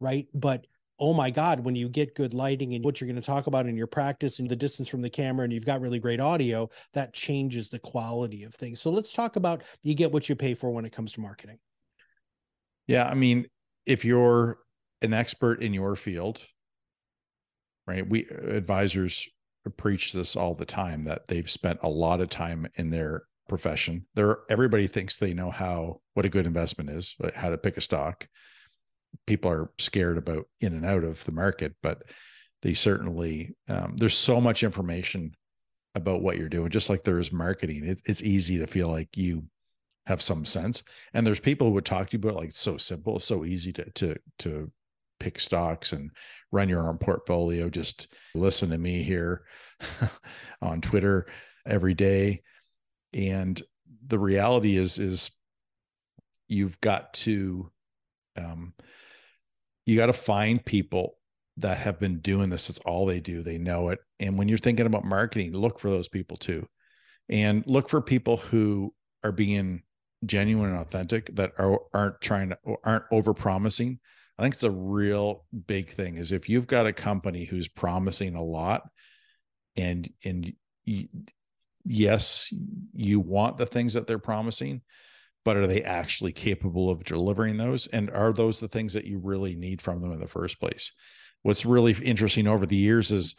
right 0.00 0.26
but 0.32 0.66
oh 1.00 1.12
my 1.12 1.30
God, 1.30 1.60
when 1.60 1.74
you 1.74 1.88
get 1.88 2.14
good 2.14 2.34
lighting 2.34 2.74
and 2.74 2.84
what 2.84 3.00
you're 3.00 3.08
going 3.08 3.20
to 3.20 3.26
talk 3.26 3.46
about 3.48 3.66
in 3.66 3.76
your 3.76 3.86
practice 3.86 4.38
and 4.38 4.48
the 4.48 4.56
distance 4.56 4.88
from 4.88 5.00
the 5.00 5.10
camera 5.10 5.44
and 5.44 5.52
you've 5.52 5.66
got 5.66 5.80
really 5.80 5.98
great 5.98 6.20
audio, 6.20 6.70
that 6.92 7.12
changes 7.12 7.68
the 7.68 7.80
quality 7.80 8.44
of 8.44 8.54
things. 8.54 8.80
So 8.80 8.90
let's 8.90 9.12
talk 9.12 9.36
about 9.36 9.62
you 9.82 9.94
get 9.94 10.12
what 10.12 10.28
you 10.28 10.36
pay 10.36 10.54
for 10.54 10.70
when 10.70 10.84
it 10.84 10.92
comes 10.92 11.12
to 11.12 11.20
marketing. 11.20 11.58
Yeah. 12.86 13.08
I 13.08 13.14
mean, 13.14 13.46
if 13.86 14.04
you're 14.04 14.58
an 15.02 15.12
expert 15.12 15.62
in 15.62 15.74
your 15.74 15.96
field, 15.96 16.44
right? 17.86 18.08
We 18.08 18.26
advisors 18.28 19.28
preach 19.70 20.12
this 20.12 20.36
all 20.36 20.54
the 20.54 20.66
time 20.66 21.04
that 21.04 21.26
they've 21.26 21.50
spent 21.50 21.78
a 21.82 21.88
lot 21.88 22.20
of 22.20 22.30
time 22.30 22.66
in 22.76 22.90
their 22.90 23.24
profession. 23.48 24.06
There, 24.14 24.38
everybody 24.48 24.86
thinks 24.86 25.16
they 25.16 25.34
know 25.34 25.50
how 25.50 26.00
what 26.14 26.26
a 26.26 26.30
good 26.30 26.46
investment 26.46 26.90
is, 26.90 27.16
how 27.34 27.50
to 27.50 27.58
pick 27.58 27.76
a 27.76 27.80
stock 27.80 28.26
people 29.26 29.50
are 29.50 29.70
scared 29.78 30.18
about 30.18 30.46
in 30.60 30.74
and 30.74 30.84
out 30.84 31.04
of 31.04 31.24
the 31.24 31.32
market, 31.32 31.74
but 31.82 32.02
they 32.62 32.74
certainly 32.74 33.54
um, 33.68 33.96
there's 33.96 34.16
so 34.16 34.40
much 34.40 34.62
information 34.62 35.34
about 35.94 36.22
what 36.22 36.38
you're 36.38 36.48
doing. 36.48 36.70
Just 36.70 36.90
like 36.90 37.04
there 37.04 37.18
is 37.18 37.32
marketing, 37.32 37.84
it, 37.84 38.00
it's 38.06 38.22
easy 38.22 38.58
to 38.58 38.66
feel 38.66 38.88
like 38.88 39.16
you 39.16 39.44
have 40.06 40.20
some 40.20 40.44
sense. 40.44 40.82
And 41.12 41.26
there's 41.26 41.40
people 41.40 41.68
who 41.68 41.74
would 41.74 41.84
talk 41.84 42.08
to 42.08 42.16
you 42.16 42.18
about 42.18 42.36
like 42.36 42.50
it's 42.50 42.60
so 42.60 42.76
simple, 42.76 43.18
so 43.18 43.44
easy 43.44 43.72
to 43.74 43.90
to 43.90 44.16
to 44.40 44.70
pick 45.18 45.38
stocks 45.38 45.92
and 45.92 46.10
run 46.52 46.68
your 46.68 46.88
own 46.88 46.98
portfolio. 46.98 47.68
Just 47.68 48.08
listen 48.34 48.70
to 48.70 48.78
me 48.78 49.02
here 49.02 49.42
on 50.62 50.80
Twitter 50.80 51.26
every 51.66 51.94
day. 51.94 52.42
And 53.12 53.60
the 54.06 54.18
reality 54.18 54.76
is 54.76 54.98
is 54.98 55.30
you've 56.48 56.80
got 56.80 57.14
to 57.14 57.70
um, 58.36 58.74
you 59.86 59.96
got 59.96 60.06
to 60.06 60.12
find 60.12 60.64
people 60.64 61.16
that 61.58 61.78
have 61.78 62.00
been 62.00 62.18
doing 62.20 62.50
this. 62.50 62.68
It's 62.68 62.80
all 62.80 63.06
they 63.06 63.20
do. 63.20 63.42
They 63.42 63.58
know 63.58 63.90
it. 63.90 64.00
And 64.18 64.36
when 64.36 64.48
you're 64.48 64.58
thinking 64.58 64.86
about 64.86 65.04
marketing, 65.04 65.52
look 65.52 65.78
for 65.78 65.88
those 65.88 66.08
people 66.08 66.36
too. 66.36 66.66
And 67.28 67.64
look 67.66 67.88
for 67.88 68.00
people 68.00 68.38
who 68.38 68.92
are 69.22 69.32
being 69.32 69.82
genuine 70.26 70.70
and 70.70 70.78
authentic 70.78 71.34
that 71.36 71.52
are, 71.58 71.80
aren't 71.92 72.20
trying 72.20 72.50
to 72.50 72.58
aren't 72.82 73.04
over 73.10 73.34
promising. 73.34 74.00
I 74.38 74.42
think 74.42 74.54
it's 74.54 74.64
a 74.64 74.70
real 74.70 75.44
big 75.66 75.90
thing 75.90 76.16
is 76.16 76.32
if 76.32 76.48
you've 76.48 76.66
got 76.66 76.86
a 76.86 76.92
company 76.92 77.44
who's 77.44 77.68
promising 77.68 78.34
a 78.34 78.42
lot 78.42 78.82
and 79.76 80.08
and 80.24 80.52
you, 80.84 81.08
yes, 81.84 82.52
you 82.94 83.20
want 83.20 83.56
the 83.56 83.66
things 83.66 83.94
that 83.94 84.06
they're 84.06 84.18
promising, 84.18 84.82
but 85.44 85.56
are 85.56 85.66
they 85.66 85.82
actually 85.82 86.32
capable 86.32 86.90
of 86.90 87.04
delivering 87.04 87.56
those? 87.56 87.86
And 87.86 88.10
are 88.10 88.32
those 88.32 88.60
the 88.60 88.68
things 88.68 88.94
that 88.94 89.04
you 89.04 89.18
really 89.18 89.54
need 89.54 89.80
from 89.80 90.00
them 90.00 90.12
in 90.12 90.20
the 90.20 90.26
first 90.26 90.58
place? 90.58 90.92
What's 91.42 91.66
really 91.66 91.92
interesting 91.92 92.46
over 92.46 92.66
the 92.66 92.76
years 92.76 93.12
is 93.12 93.36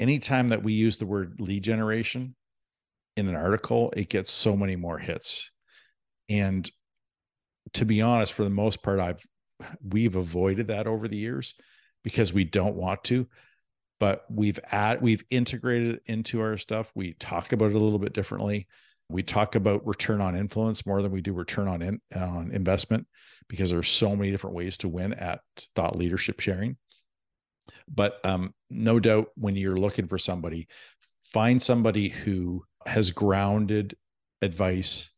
anytime 0.00 0.48
that 0.48 0.62
we 0.62 0.72
use 0.72 0.96
the 0.96 1.06
word 1.06 1.36
lead 1.38 1.62
generation 1.62 2.34
in 3.16 3.28
an 3.28 3.36
article, 3.36 3.92
it 3.96 4.08
gets 4.08 4.32
so 4.32 4.56
many 4.56 4.76
more 4.76 4.98
hits. 4.98 5.50
And 6.28 6.68
to 7.74 7.84
be 7.84 8.02
honest, 8.02 8.32
for 8.32 8.44
the 8.44 8.50
most 8.50 8.82
part, 8.82 8.98
I've 8.98 9.24
we've 9.82 10.16
avoided 10.16 10.68
that 10.68 10.86
over 10.86 11.08
the 11.08 11.16
years 11.16 11.54
because 12.04 12.32
we 12.32 12.44
don't 12.44 12.74
want 12.74 13.04
to 13.04 13.28
but 14.02 14.24
we've 14.28 14.58
add 14.72 15.00
we've 15.00 15.22
integrated 15.30 15.94
it 15.94 16.02
into 16.06 16.40
our 16.40 16.56
stuff. 16.56 16.90
We 16.92 17.12
talk 17.12 17.52
about 17.52 17.70
it 17.70 17.76
a 17.76 17.78
little 17.78 18.00
bit 18.00 18.12
differently. 18.12 18.66
We 19.08 19.22
talk 19.22 19.54
about 19.54 19.86
return 19.86 20.20
on 20.20 20.34
influence 20.34 20.84
more 20.84 21.02
than 21.02 21.12
we 21.12 21.20
do 21.20 21.32
return 21.32 21.68
on 21.68 21.82
in, 21.82 22.00
on 22.12 22.50
investment 22.50 23.06
because 23.48 23.70
there's 23.70 23.88
so 23.88 24.16
many 24.16 24.32
different 24.32 24.56
ways 24.56 24.76
to 24.78 24.88
win 24.88 25.12
at 25.12 25.42
thought 25.76 25.94
leadership 25.94 26.40
sharing. 26.40 26.78
But 27.86 28.18
um, 28.24 28.54
no 28.70 28.98
doubt 28.98 29.28
when 29.36 29.54
you're 29.54 29.76
looking 29.76 30.08
for 30.08 30.18
somebody 30.18 30.66
find 31.22 31.62
somebody 31.62 32.08
who 32.08 32.64
has 32.84 33.12
grounded 33.12 33.96
advice. 34.42 35.12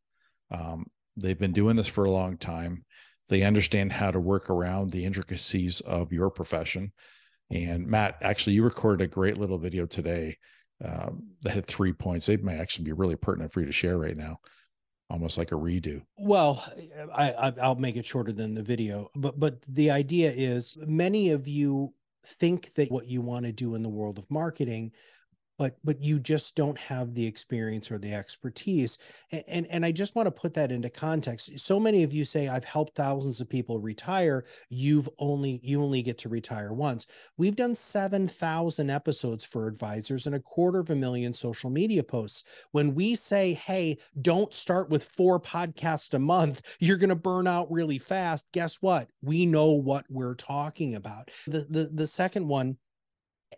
Um, 0.51 0.89
they've 1.17 1.39
been 1.39 1.55
doing 1.55 1.77
this 1.77 1.89
for 1.89 2.05
a 2.05 2.11
long 2.11 2.37
time 2.37 2.84
they 3.29 3.43
understand 3.43 3.93
how 3.93 4.11
to 4.11 4.21
work 4.21 4.51
around 4.51 4.91
the 4.91 5.05
intricacies 5.05 5.81
of 5.83 6.13
your 6.13 6.31
profession 6.31 6.93
and 7.51 7.87
matt 7.87 8.17
actually 8.23 8.53
you 8.53 8.63
recorded 8.63 9.05
a 9.05 9.09
great 9.09 9.39
little 9.39 9.59
video 9.59 9.87
today 9.87 10.37
um, 10.85 11.23
that 11.43 11.53
had 11.53 11.67
three 11.67 11.93
points. 11.93 12.27
They 12.27 12.37
may 12.37 12.59
actually 12.59 12.85
be 12.85 12.93
really 12.93 13.17
pertinent 13.17 13.53
for 13.53 13.61
you 13.61 13.67
to 13.67 13.73
share 13.73 13.99
right 13.99 14.17
now, 14.17 14.39
almost 15.09 15.39
like 15.39 15.53
a 15.53 15.57
redo. 15.57 16.03
Well, 16.19 16.65
I, 17.15 17.53
I 17.61 17.69
will 17.69 17.77
make 17.77 17.97
it 17.97 18.07
shorter 18.07 18.33
than 18.33 18.55
the 18.55 18.63
video, 18.63 19.09
but 19.15 19.39
but 19.39 19.63
the 19.69 19.91
idea 19.91 20.31
is 20.31 20.77
many 20.87 21.31
of 21.31 21.47
you 21.47 21.95
think 22.27 22.73
that 22.75 22.91
what 22.91 23.07
you 23.07 23.21
want 23.21 23.47
to 23.47 23.53
do 23.53 23.75
in 23.75 23.83
the 23.83 23.89
world 23.89 24.19
of 24.19 24.31
marketing 24.31 24.93
but 25.59 25.77
but 25.85 26.03
you 26.03 26.19
just 26.19 26.57
don't 26.57 26.79
have 26.79 27.15
the 27.15 27.27
experience 27.27 27.91
or 27.91 27.99
the 27.99 28.13
expertise 28.13 28.99
and, 29.33 29.45
and 29.49 29.67
and, 29.69 29.85
i 29.85 29.93
just 29.93 30.15
want 30.15 30.27
to 30.27 30.31
put 30.31 30.55
that 30.55 30.73
into 30.73 30.89
context. 30.89 31.59
So 31.59 31.79
many 31.79 32.03
of 32.03 32.13
you 32.13 32.25
say 32.25 32.49
i've 32.49 32.65
helped 32.65 32.95
thousands 32.95 33.41
of 33.41 33.49
people 33.49 33.79
retire. 33.79 34.45
You've 34.71 35.09
only 35.19 35.61
you 35.63 35.83
only 35.83 36.03
get 36.03 36.19
to 36.19 36.29
retire 36.29 36.73
once. 36.73 37.07
We've 37.37 37.57
done 37.57 37.75
7000 37.75 38.91
episodes 38.91 39.45
for 39.45 39.67
advisors 39.67 40.27
and 40.27 40.37
a 40.37 40.41
quarter 40.41 40.81
of 40.81 40.91
a 40.91 40.97
million 40.97 41.35
social 41.35 41.71
media 41.71 42.03
posts. 42.03 42.45
When 42.73 42.95
we 42.95 43.15
say 43.15 43.55
hey 43.55 43.99
don't 44.23 44.53
start 44.53 44.91
with 44.91 45.05
four 45.05 45.41
podcasts 45.41 46.15
a 46.15 46.19
month. 46.19 46.63
You're 46.81 46.97
going 46.97 47.09
to 47.11 47.17
burn 47.17 47.47
out 47.47 47.71
really 47.71 47.99
fast 47.99 48.47
guess 48.53 48.77
what? 48.81 49.09
We 49.23 49.47
know 49.47 49.71
what 49.73 50.05
we're 50.09 50.35
talking 50.35 50.95
about. 50.97 51.31
The 51.47 51.67
the, 51.69 51.91
the 51.93 52.07
second 52.07 52.49
one 52.49 52.77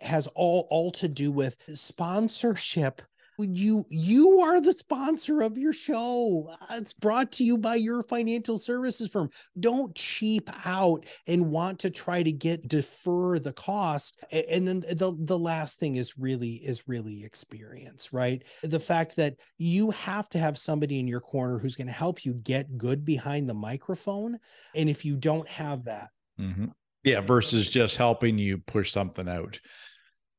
has 0.00 0.26
all 0.28 0.66
all 0.70 0.90
to 0.92 1.08
do 1.08 1.30
with 1.30 1.56
sponsorship. 1.74 3.02
You 3.38 3.84
you 3.90 4.40
are 4.40 4.60
the 4.62 4.72
sponsor 4.72 5.42
of 5.42 5.58
your 5.58 5.74
show. 5.74 6.54
It's 6.70 6.94
brought 6.94 7.32
to 7.32 7.44
you 7.44 7.58
by 7.58 7.74
your 7.74 8.02
financial 8.02 8.56
services 8.56 9.10
firm. 9.10 9.28
Don't 9.60 9.94
cheap 9.94 10.48
out 10.64 11.04
and 11.26 11.50
want 11.50 11.78
to 11.80 11.90
try 11.90 12.22
to 12.22 12.32
get 12.32 12.66
defer 12.66 13.38
the 13.38 13.52
cost. 13.52 14.24
And 14.32 14.66
then 14.66 14.80
the 14.80 15.14
the 15.18 15.38
last 15.38 15.78
thing 15.78 15.96
is 15.96 16.16
really 16.16 16.54
is 16.54 16.88
really 16.88 17.24
experience 17.24 18.10
right? 18.10 18.42
The 18.62 18.80
fact 18.80 19.16
that 19.16 19.34
you 19.58 19.90
have 19.90 20.30
to 20.30 20.38
have 20.38 20.56
somebody 20.56 20.98
in 20.98 21.06
your 21.06 21.20
corner 21.20 21.58
who's 21.58 21.76
going 21.76 21.88
to 21.88 21.92
help 21.92 22.24
you 22.24 22.32
get 22.32 22.78
good 22.78 23.04
behind 23.04 23.48
the 23.48 23.54
microphone. 23.54 24.38
And 24.74 24.88
if 24.88 25.04
you 25.04 25.16
don't 25.16 25.48
have 25.48 25.84
that 25.84 26.08
mm-hmm. 26.40 26.66
Yeah, 27.06 27.20
versus 27.20 27.70
just 27.70 27.96
helping 27.96 28.36
you 28.36 28.58
push 28.58 28.90
something 28.92 29.28
out. 29.28 29.60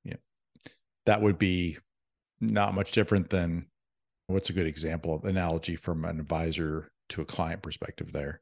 Yeah. 0.03 0.17
That 1.05 1.21
would 1.21 1.39
be 1.39 1.77
not 2.41 2.75
much 2.75 2.91
different 2.91 3.29
than 3.29 3.67
what's 4.27 4.49
a 4.49 4.53
good 4.53 4.67
example 4.67 5.15
of 5.15 5.23
analogy 5.23 5.77
from 5.77 6.03
an 6.03 6.19
advisor 6.19 6.91
to 7.09 7.21
a 7.21 7.25
client 7.25 7.63
perspective 7.63 8.11
there. 8.11 8.41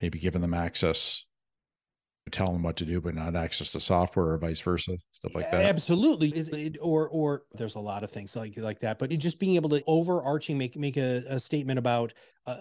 Maybe 0.00 0.18
giving 0.18 0.40
them 0.40 0.54
access 0.54 1.26
tell 2.30 2.52
them 2.52 2.62
what 2.62 2.76
to 2.76 2.84
do, 2.84 3.00
but 3.00 3.14
not 3.14 3.36
access 3.36 3.72
to 3.72 3.80
software 3.80 4.30
or 4.30 4.38
vice 4.38 4.60
versa, 4.60 4.96
stuff 5.12 5.34
like 5.34 5.50
that. 5.50 5.64
Absolutely, 5.64 6.30
it, 6.30 6.76
or 6.80 7.08
or 7.08 7.42
there's 7.52 7.74
a 7.74 7.80
lot 7.80 8.04
of 8.04 8.10
things 8.10 8.36
like 8.36 8.56
like 8.56 8.80
that. 8.80 8.98
But 8.98 9.10
just 9.18 9.38
being 9.38 9.56
able 9.56 9.70
to 9.70 9.82
overarching 9.86 10.58
make 10.58 10.76
make 10.76 10.96
a, 10.96 11.22
a 11.28 11.40
statement 11.40 11.78
about 11.78 12.12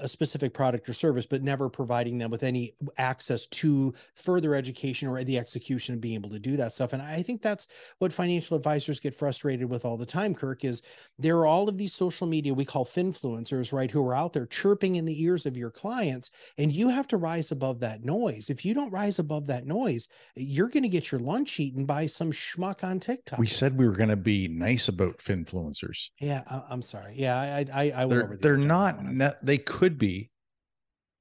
a 0.01 0.08
specific 0.08 0.53
product 0.53 0.88
or 0.89 0.94
service, 0.94 1.25
but 1.25 1.41
never 1.41 1.70
providing 1.70 2.17
them 2.17 2.29
with 2.29 2.44
any 2.44 2.74
access 2.98 3.46
to 3.48 3.94
further 4.15 4.53
education 4.53 5.08
or 5.08 5.24
the 5.24 5.38
execution 5.38 5.96
of 5.96 6.01
being 6.01 6.15
able 6.15 6.29
to 6.29 6.39
do 6.39 6.58
that 6.58 6.74
stuff. 6.74 6.94
And 6.94 7.01
I 7.01 7.22
think 7.22 7.41
that's 7.41 7.67
what 8.00 8.12
financial 8.12 8.58
advisors 8.58 9.00
get 9.00 9.15
frustrated 9.15 9.70
with 9.70 9.86
all 9.86 9.98
the 9.98 10.06
time, 10.06 10.36
Kirk, 10.36 10.65
is 10.65 10.82
there 11.17 11.38
are 11.38 11.48
all 11.48 11.70
of 11.70 11.77
these 11.77 11.94
social 11.94 12.27
media 12.27 12.53
we 12.53 12.65
call 12.65 12.86
finfluencers, 12.86 13.72
right, 13.72 13.89
who 13.89 14.06
are 14.06 14.13
out 14.13 14.34
there 14.34 14.46
chirping 14.46 14.98
in 14.98 15.06
the 15.06 15.24
ears 15.24 15.46
of 15.46 15.56
your 15.56 15.72
clients. 15.72 16.32
And 16.58 16.72
you 16.72 16.89
have 16.89 17.08
to 17.08 17.17
rise 17.17 17.51
above 17.51 17.79
that 17.79 18.03
noise. 18.03 18.50
If 18.50 18.65
you 18.65 18.74
don't 18.74 18.91
rise 18.91 19.20
above 19.20 19.48
that 19.48 19.65
noise, 19.65 20.10
you're 20.36 20.70
going 20.70 20.84
to 20.84 20.89
get 20.89 21.12
your 21.12 21.22
lunch 21.22 21.60
eaten 21.60 21.86
by 21.86 22.06
some 22.06 22.32
schmuck 22.32 22.84
on 22.84 23.00
TikTok. 23.00 23.39
We 23.39 23.48
said 23.48 23.77
we 23.77 23.88
were 23.88 23.96
going 23.96 24.10
to 24.10 24.15
be 24.15 24.48
nice 24.48 24.88
about 24.88 25.20
finfluencers. 25.20 26.10
Yeah, 26.20 26.44
I, 26.50 26.74
am 26.74 26.82
sorry. 26.82 27.13
Yeah, 27.15 27.38
I 27.38 27.65
I, 27.74 28.03
I 28.03 28.06
they're, 28.06 28.27
the 28.27 28.38
they're 28.38 28.58
not. 28.58 29.03
Ne- 29.03 29.34
they 29.41 29.58
could 29.58 29.76
be 30.00 30.31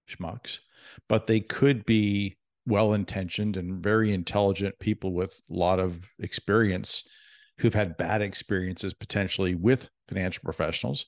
schmucks, 0.08 0.60
but 1.08 1.26
they 1.26 1.40
could 1.40 1.84
be 1.84 2.36
well 2.66 2.94
intentioned 2.94 3.56
and 3.56 3.82
very 3.82 4.12
intelligent 4.12 4.78
people 4.78 5.12
with 5.12 5.38
a 5.50 5.54
lot 5.54 5.78
of 5.78 6.04
experience 6.18 7.04
who've 7.58 7.75
had 7.75 7.96
bad 7.96 8.22
experiences 8.22 8.92
potentially 8.92 9.54
with 9.54 9.88
financial 10.08 10.42
professionals 10.42 11.06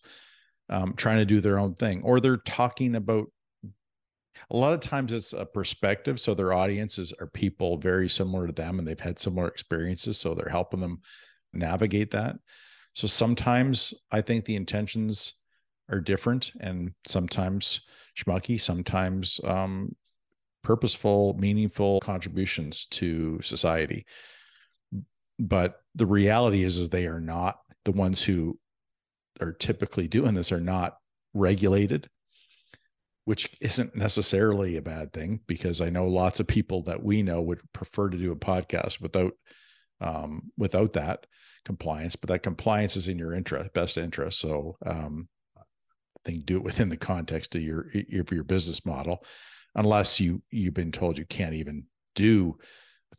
um, 0.69 0.95
trying 0.95 1.19
to 1.19 1.25
do 1.25 1.41
their 1.41 1.59
own 1.59 1.75
thing, 1.75 2.03
or 2.03 2.21
they're 2.21 2.37
talking 2.37 2.95
about 2.95 3.27
a 4.51 4.57
lot 4.57 4.73
of 4.73 4.81
times 4.81 5.13
it's 5.13 5.33
a 5.33 5.45
perspective. 5.45 6.21
So 6.21 6.35
their 6.35 6.53
audiences 6.53 7.13
are 7.21 7.27
people 7.27 7.77
very 7.77 8.09
similar 8.09 8.47
to 8.47 8.53
them 8.53 8.79
and 8.79 8.87
they've 8.87 8.99
had 8.99 9.19
similar 9.19 9.49
experiences. 9.49 10.19
So 10.19 10.35
they're 10.35 10.49
helping 10.49 10.81
them 10.81 11.01
navigate 11.53 12.13
that. 12.13 12.37
So 12.95 13.07
sometimes 13.07 13.95
I 14.11 14.21
think 14.21 14.45
the 14.45 14.57
intentions 14.57 15.35
are 15.89 16.01
different 16.01 16.53
and 16.61 16.93
sometimes 17.07 17.83
schmucky, 18.17 18.61
sometimes 18.61 19.41
um, 19.45 19.95
purposeful, 20.63 21.35
meaningful 21.39 22.01
contributions 22.01 22.87
to 22.87 23.41
society. 23.43 24.07
But 25.39 25.81
the 25.95 26.07
reality 26.07 26.65
is, 26.65 26.79
is 26.79 26.89
they 26.89 27.07
are 27.07 27.21
not 27.21 27.59
the 27.85 27.93
ones 27.93 28.23
who 28.23 28.59
are 29.41 29.53
typically 29.53 30.09
doing 30.09 30.35
this 30.35 30.51
are 30.51 30.61
not 30.61 30.97
regulated 31.33 32.09
which 33.29 33.55
isn't 33.61 33.95
necessarily 33.95 34.79
a 34.79 34.83
bad 34.83 35.13
thing 35.13 35.39
because 35.47 35.83
I 35.83 35.91
know 35.91 36.07
lots 36.07 36.41
of 36.41 36.47
people 36.47 36.81
that 36.85 37.03
we 37.03 37.23
know 37.23 37.43
would 37.43 37.61
prefer 37.75 38.09
to 38.09 38.17
do 38.17 38.33
a 38.33 38.37
podcast 38.37 39.03
without 39.03 39.35
um, 40.01 40.51
without 40.57 40.95
that 40.95 41.27
compliance, 41.63 42.17
but 42.17 42.29
that 42.31 42.43
compliance 42.43 42.97
is 42.97 43.07
in 43.07 43.19
your 43.19 43.35
interest, 43.35 43.75
best 43.75 43.99
interest. 43.99 44.41
So 44.41 44.79
um, 44.87 45.29
Do 46.37 46.57
it 46.57 46.65
within 46.65 46.89
the 46.89 46.97
context 46.97 47.55
of 47.55 47.63
your 47.63 47.87
of 48.13 48.33
your 48.33 48.45
business 48.45 48.85
model, 48.85 49.25
unless 49.75 50.21
you 50.21 50.43
you've 50.51 50.75
been 50.75 50.93
told 50.93 51.19
you 51.19 51.25
can't 51.25 51.55
even 51.55 51.87
do 52.15 52.57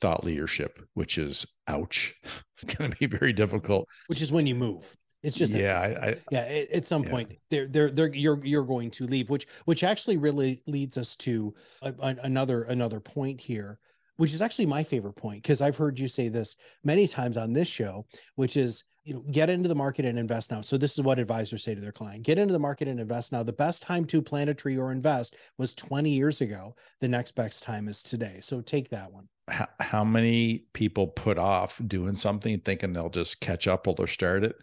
thought 0.02 0.24
leadership, 0.24 0.80
which 0.94 1.18
is 1.18 1.46
ouch, 1.68 2.16
going 2.78 2.92
to 2.92 2.98
be 2.98 3.06
very 3.06 3.34
difficult. 3.34 3.88
Which 4.08 4.22
is 4.22 4.32
when 4.32 4.48
you 4.48 4.56
move. 4.56 4.96
It's 5.22 5.36
just 5.36 5.54
yeah, 5.54 5.80
I, 5.80 6.10
I, 6.10 6.16
yeah. 6.32 6.40
At, 6.40 6.72
at 6.72 6.86
some 6.86 7.04
yeah. 7.04 7.10
point, 7.10 7.32
they're 7.50 7.68
they're 7.68 7.92
they're 7.92 8.14
you're 8.14 8.40
you're 8.46 8.64
going 8.64 8.90
to 8.92 9.06
leave, 9.06 9.30
which 9.30 9.48
which 9.66 9.84
actually 9.84 10.16
really 10.16 10.62
leads 10.66 10.98
us 10.98 11.16
to 11.18 11.54
a, 11.82 11.94
a, 12.00 12.16
another 12.24 12.64
another 12.64 13.02
point 13.02 13.42
here, 13.42 13.80
which 14.16 14.34
is 14.34 14.42
actually 14.42 14.66
my 14.66 14.82
favorite 14.82 15.18
point 15.18 15.44
because 15.44 15.60
I've 15.60 15.76
heard 15.76 16.00
you 16.00 16.08
say 16.08 16.30
this 16.30 16.56
many 16.86 17.06
times 17.06 17.36
on 17.36 17.52
this 17.52 17.68
show, 17.68 18.06
which 18.36 18.56
is 18.56 18.86
you 19.10 19.16
know 19.16 19.24
get 19.32 19.50
into 19.50 19.68
the 19.68 19.76
market 19.76 20.06
and 20.06 20.20
invest 20.20 20.52
now. 20.52 20.62
So 20.62 20.78
this 20.78 20.94
is 20.94 21.02
what 21.02 21.18
advisors 21.18 21.64
say 21.64 21.74
to 21.74 21.82
their 21.82 21.92
client: 21.92 22.24
get 22.24 22.38
into 22.38 22.54
the 22.54 22.60
market 22.60 22.88
and 22.88 23.00
invest 23.00 23.32
now. 23.32 23.42
The 23.42 23.52
best 23.52 23.82
time 23.82 24.06
to 24.06 24.22
plant 24.22 24.52
a 24.52 24.54
tree 24.54 24.78
or 24.78 24.92
invest 24.92 25.36
was 25.58 25.74
20 25.74 26.12
years 26.12 26.42
ago. 26.42 26.76
The 27.02 27.08
next 27.08 27.32
best 27.32 27.64
time 27.64 27.88
is 27.88 28.04
today. 28.04 28.38
So 28.42 28.62
take 28.62 28.90
that 28.90 29.12
one. 29.12 29.28
How, 29.50 29.68
how 29.80 30.04
many 30.04 30.66
people 30.74 31.08
put 31.08 31.40
off 31.40 31.82
doing 31.88 32.14
something 32.14 32.60
thinking 32.60 32.94
they'll 32.94 33.10
just 33.10 33.42
catch 33.42 33.68
up 33.68 33.88
while 33.88 33.96
they're 33.96 34.06
started? 34.06 34.54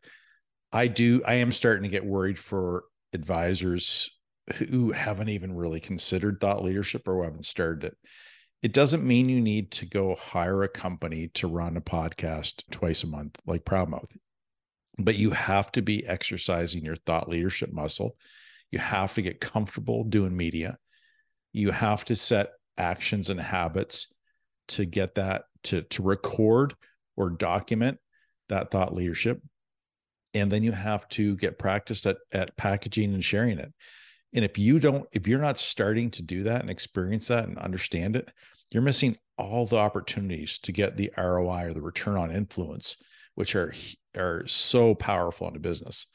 I 0.73 0.87
do. 0.87 1.23
I 1.27 1.35
am 1.35 1.51
starting 1.51 1.83
to 1.83 1.89
get 1.89 2.07
worried 2.07 2.39
for 2.39 2.85
advisors 3.13 4.11
who 4.55 4.93
haven't 4.93 5.29
even 5.29 5.57
really 5.57 5.81
considered 5.81 6.39
thought 6.41 6.63
leadership 6.63 7.09
or 7.09 7.17
who 7.17 7.23
haven't 7.25 7.47
started 7.47 7.87
it. 7.87 7.97
It 8.63 8.73
doesn't 8.73 9.05
mean 9.05 9.29
you 9.29 9.41
need 9.41 9.73
to 9.73 9.87
go 9.87 10.15
hire 10.15 10.63
a 10.63 10.69
company 10.69 11.29
to 11.35 11.49
run 11.49 11.77
a 11.77 11.81
podcast 11.81 12.63
twice 12.71 13.03
a 13.03 13.09
month 13.09 13.39
like 13.45 13.65
Proudmouth, 13.65 14.17
but 14.99 15.17
you 15.17 15.31
have 15.31 15.71
to 15.73 15.83
be 15.83 16.07
exercising 16.07 16.85
your 16.85 16.97
thought 16.97 17.29
leadership 17.29 17.73
muscle. 17.73 18.17
You 18.71 18.79
have 18.79 19.15
to 19.15 19.23
get 19.23 19.41
comfortable 19.41 20.05
doing 20.05 20.37
media. 20.37 20.79
You 21.53 21.71
have 21.71 22.05
to 22.07 22.17
set 22.17 22.51
actions 22.79 23.31
and 23.31 23.41
habits 23.41 24.15
to 24.69 24.85
get 24.85 25.15
that 25.15 25.45
to 25.65 25.83
to 25.83 26.03
record 26.03 26.75
or 27.17 27.31
document 27.31 27.99
that 28.49 28.71
thought 28.71 28.95
leadership 28.95 29.41
and 30.35 30.51
then 30.51 30.63
you 30.63 30.73
have 30.73 31.09
to 31.09 31.37
get 31.37 31.59
practiced 31.59 32.07
at, 32.07 32.19
at 32.33 32.57
packaging 32.57 33.15
and 33.15 33.25
sharing 33.25 33.59
it 33.59 33.73
and 34.33 34.45
if 34.45 34.59
you 34.59 34.79
don't 34.79 35.07
if 35.13 35.27
you're 35.27 35.41
not 35.41 35.59
starting 35.59 36.11
to 36.11 36.23
do 36.23 36.43
that 36.43 36.61
and 36.61 36.71
experience 36.71 37.29
that 37.29 37.47
and 37.47 37.59
understand 37.59 38.17
it 38.17 38.31
you're 38.71 38.83
missing 38.83 39.17
all 39.39 39.67
the 39.67 39.77
opportunities 39.77 40.59
to 40.59 40.73
get 40.73 40.97
the 40.97 41.11
roi 41.17 41.65
or 41.65 41.73
the 41.73 41.83
return 41.83 42.17
on 42.17 42.31
influence 42.31 43.03
which 43.37 43.55
are 43.55 43.73
are 44.17 44.47
so 44.47 44.95
powerful 44.95 45.49
in 45.49 45.57
a 45.57 45.61
business 45.61 46.07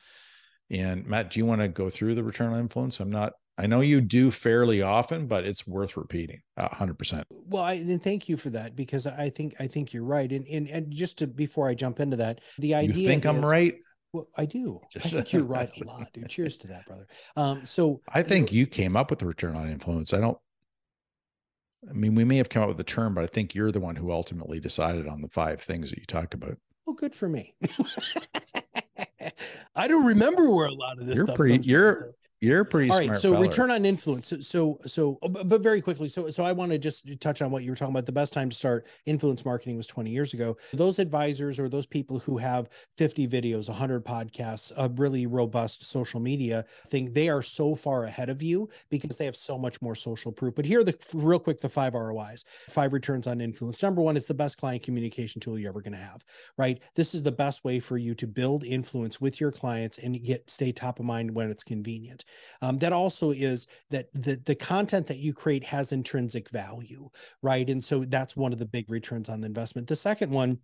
and 0.69 1.07
matt 1.07 1.31
do 1.31 1.39
you 1.39 1.45
want 1.45 1.61
to 1.61 1.67
go 1.67 1.89
through 1.89 2.13
the 2.13 2.23
return 2.23 2.53
on 2.53 2.59
influence 2.59 2.99
i'm 2.99 3.11
not 3.11 3.33
I 3.61 3.67
know 3.67 3.81
you 3.81 4.01
do 4.01 4.31
fairly 4.31 4.81
often, 4.81 5.27
but 5.27 5.45
it's 5.45 5.67
worth 5.67 5.95
repeating 5.95 6.41
hundred 6.57 6.97
percent. 6.97 7.27
Well, 7.29 7.61
I 7.63 7.73
and 7.73 8.01
thank 8.01 8.27
you 8.27 8.35
for 8.35 8.49
that 8.51 8.75
because 8.75 9.05
I 9.05 9.29
think 9.29 9.53
I 9.59 9.67
think 9.67 9.93
you're 9.93 10.03
right. 10.03 10.31
And 10.31 10.47
and, 10.47 10.67
and 10.67 10.91
just 10.91 11.19
to 11.19 11.27
before 11.27 11.67
I 11.67 11.75
jump 11.75 11.99
into 11.99 12.17
that, 12.17 12.41
the 12.57 12.73
idea 12.73 12.95
you 12.95 13.07
think 13.07 13.25
is, 13.25 13.29
I'm 13.29 13.45
right. 13.45 13.75
Well, 14.13 14.27
I 14.35 14.45
do. 14.45 14.81
Just, 14.91 15.05
I 15.05 15.09
think 15.09 15.31
you're 15.31 15.43
right 15.43 15.69
a 15.79 15.83
lot, 15.87 16.11
dude. 16.11 16.27
Cheers 16.27 16.57
to 16.57 16.67
that, 16.67 16.85
brother. 16.85 17.07
Um, 17.37 17.63
so 17.63 18.01
I 18.09 18.23
think 18.23 18.51
you, 18.51 18.61
you 18.61 18.67
came 18.67 18.97
up 18.97 19.09
with 19.09 19.19
the 19.19 19.25
return 19.25 19.55
on 19.55 19.69
influence. 19.69 20.13
I 20.13 20.19
don't. 20.19 20.37
I 21.89 21.93
mean, 21.93 22.15
we 22.15 22.23
may 22.23 22.37
have 22.37 22.49
come 22.49 22.63
up 22.63 22.67
with 22.67 22.77
the 22.77 22.83
term, 22.83 23.13
but 23.13 23.23
I 23.23 23.27
think 23.27 23.55
you're 23.55 23.71
the 23.71 23.79
one 23.79 23.95
who 23.95 24.11
ultimately 24.11 24.59
decided 24.59 25.07
on 25.07 25.21
the 25.21 25.29
five 25.29 25.61
things 25.61 25.91
that 25.91 25.99
you 25.99 26.05
talked 26.05 26.33
about. 26.33 26.57
Good 26.93 27.13
for 27.15 27.29
me. 27.29 27.55
I 29.75 29.87
don't 29.87 30.05
remember 30.05 30.53
where 30.53 30.67
a 30.67 30.73
lot 30.73 30.99
of 30.99 31.05
this 31.05 31.15
you're 31.15 31.25
stuff. 31.25 31.37
Pretty, 31.37 31.59
you're 31.67 31.93
from, 31.93 32.05
so. 32.05 32.11
You're 32.41 32.65
pretty 32.65 32.89
All 32.89 32.97
right. 32.97 33.15
So 33.15 33.39
return 33.39 33.69
on 33.69 33.85
influence. 33.85 34.29
So, 34.29 34.39
so, 34.39 34.79
so, 34.87 35.19
oh, 35.21 35.29
but 35.29 35.61
very 35.61 35.79
quickly. 35.79 36.09
So, 36.09 36.31
so 36.31 36.43
I 36.43 36.51
want 36.51 36.71
to 36.71 36.79
just 36.79 37.05
touch 37.21 37.43
on 37.43 37.51
what 37.51 37.63
you 37.63 37.69
were 37.69 37.75
talking 37.75 37.93
about. 37.93 38.07
The 38.07 38.11
best 38.11 38.33
time 38.33 38.49
to 38.49 38.55
start 38.55 38.87
influence 39.05 39.45
marketing 39.45 39.77
was 39.77 39.85
20 39.85 40.09
years 40.09 40.33
ago. 40.33 40.57
Those 40.73 40.97
advisors 40.97 41.59
or 41.59 41.69
those 41.69 41.85
people 41.85 42.17
who 42.17 42.39
have 42.39 42.69
50 42.97 43.27
videos, 43.27 43.69
100 43.69 44.03
podcasts, 44.03 44.71
a 44.75 44.89
really 44.89 45.27
robust 45.27 45.85
social 45.85 46.19
media 46.19 46.65
thing, 46.87 47.13
they 47.13 47.29
are 47.29 47.43
so 47.43 47.75
far 47.75 48.05
ahead 48.05 48.29
of 48.29 48.41
you 48.41 48.67
because 48.89 49.17
they 49.17 49.25
have 49.25 49.35
so 49.35 49.55
much 49.55 49.79
more 49.79 49.93
social 49.93 50.31
proof. 50.31 50.55
But 50.55 50.65
here 50.65 50.79
are 50.79 50.83
the 50.83 50.97
real 51.13 51.37
quick, 51.37 51.59
the 51.59 51.69
five 51.69 51.93
ROIs, 51.93 52.45
five 52.69 52.91
returns 52.91 53.27
on 53.27 53.39
influence. 53.39 53.83
Number 53.83 54.01
one, 54.01 54.17
it's 54.17 54.27
the 54.27 54.33
best 54.33 54.57
client 54.57 54.81
communication 54.81 55.39
tool 55.39 55.59
you're 55.59 55.69
ever 55.69 55.81
going 55.81 55.93
to 55.93 55.99
have, 55.99 56.25
right? 56.57 56.81
This 56.95 57.13
is 57.13 57.21
the 57.21 57.31
best 57.31 57.63
way 57.63 57.79
for 57.79 57.99
you 57.99 58.15
to 58.15 58.25
build 58.25 58.63
influence 58.63 59.21
with 59.21 59.39
your 59.39 59.51
clients 59.51 59.99
and 59.99 60.23
get, 60.23 60.49
stay 60.49 60.71
top 60.71 60.97
of 60.97 61.05
mind 61.05 61.29
when 61.29 61.51
it's 61.51 61.63
convenient. 61.63 62.25
Um, 62.61 62.79
that 62.79 62.93
also 62.93 63.31
is 63.31 63.67
that 63.89 64.13
the, 64.13 64.41
the 64.45 64.55
content 64.55 65.07
that 65.07 65.17
you 65.17 65.33
create 65.33 65.63
has 65.63 65.91
intrinsic 65.91 66.49
value, 66.49 67.09
right? 67.41 67.69
And 67.69 67.83
so 67.83 68.05
that's 68.05 68.35
one 68.35 68.53
of 68.53 68.59
the 68.59 68.65
big 68.65 68.89
returns 68.89 69.29
on 69.29 69.41
the 69.41 69.47
investment. 69.47 69.87
The 69.87 69.95
second 69.95 70.31
one, 70.31 70.59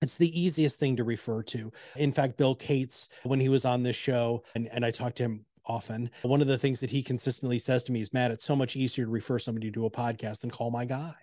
it's 0.00 0.16
the 0.16 0.40
easiest 0.40 0.78
thing 0.78 0.96
to 0.96 1.04
refer 1.04 1.42
to. 1.44 1.72
In 1.96 2.12
fact, 2.12 2.36
Bill 2.36 2.54
Cates, 2.54 3.08
when 3.24 3.40
he 3.40 3.48
was 3.48 3.64
on 3.64 3.82
this 3.82 3.96
show, 3.96 4.44
and, 4.54 4.68
and 4.72 4.84
I 4.84 4.90
talked 4.90 5.16
to 5.16 5.24
him 5.24 5.44
often. 5.68 6.10
One 6.22 6.40
of 6.40 6.46
the 6.46 6.58
things 6.58 6.80
that 6.80 6.90
he 6.90 7.02
consistently 7.02 7.58
says 7.58 7.84
to 7.84 7.92
me 7.92 8.00
is, 8.00 8.12
Matt, 8.12 8.30
it's 8.30 8.44
so 8.44 8.56
much 8.56 8.74
easier 8.74 9.04
to 9.04 9.10
refer 9.10 9.38
somebody 9.38 9.70
to 9.70 9.86
a 9.86 9.90
podcast 9.90 10.40
than 10.40 10.50
call 10.50 10.70
my 10.70 10.84
guy. 10.84 11.14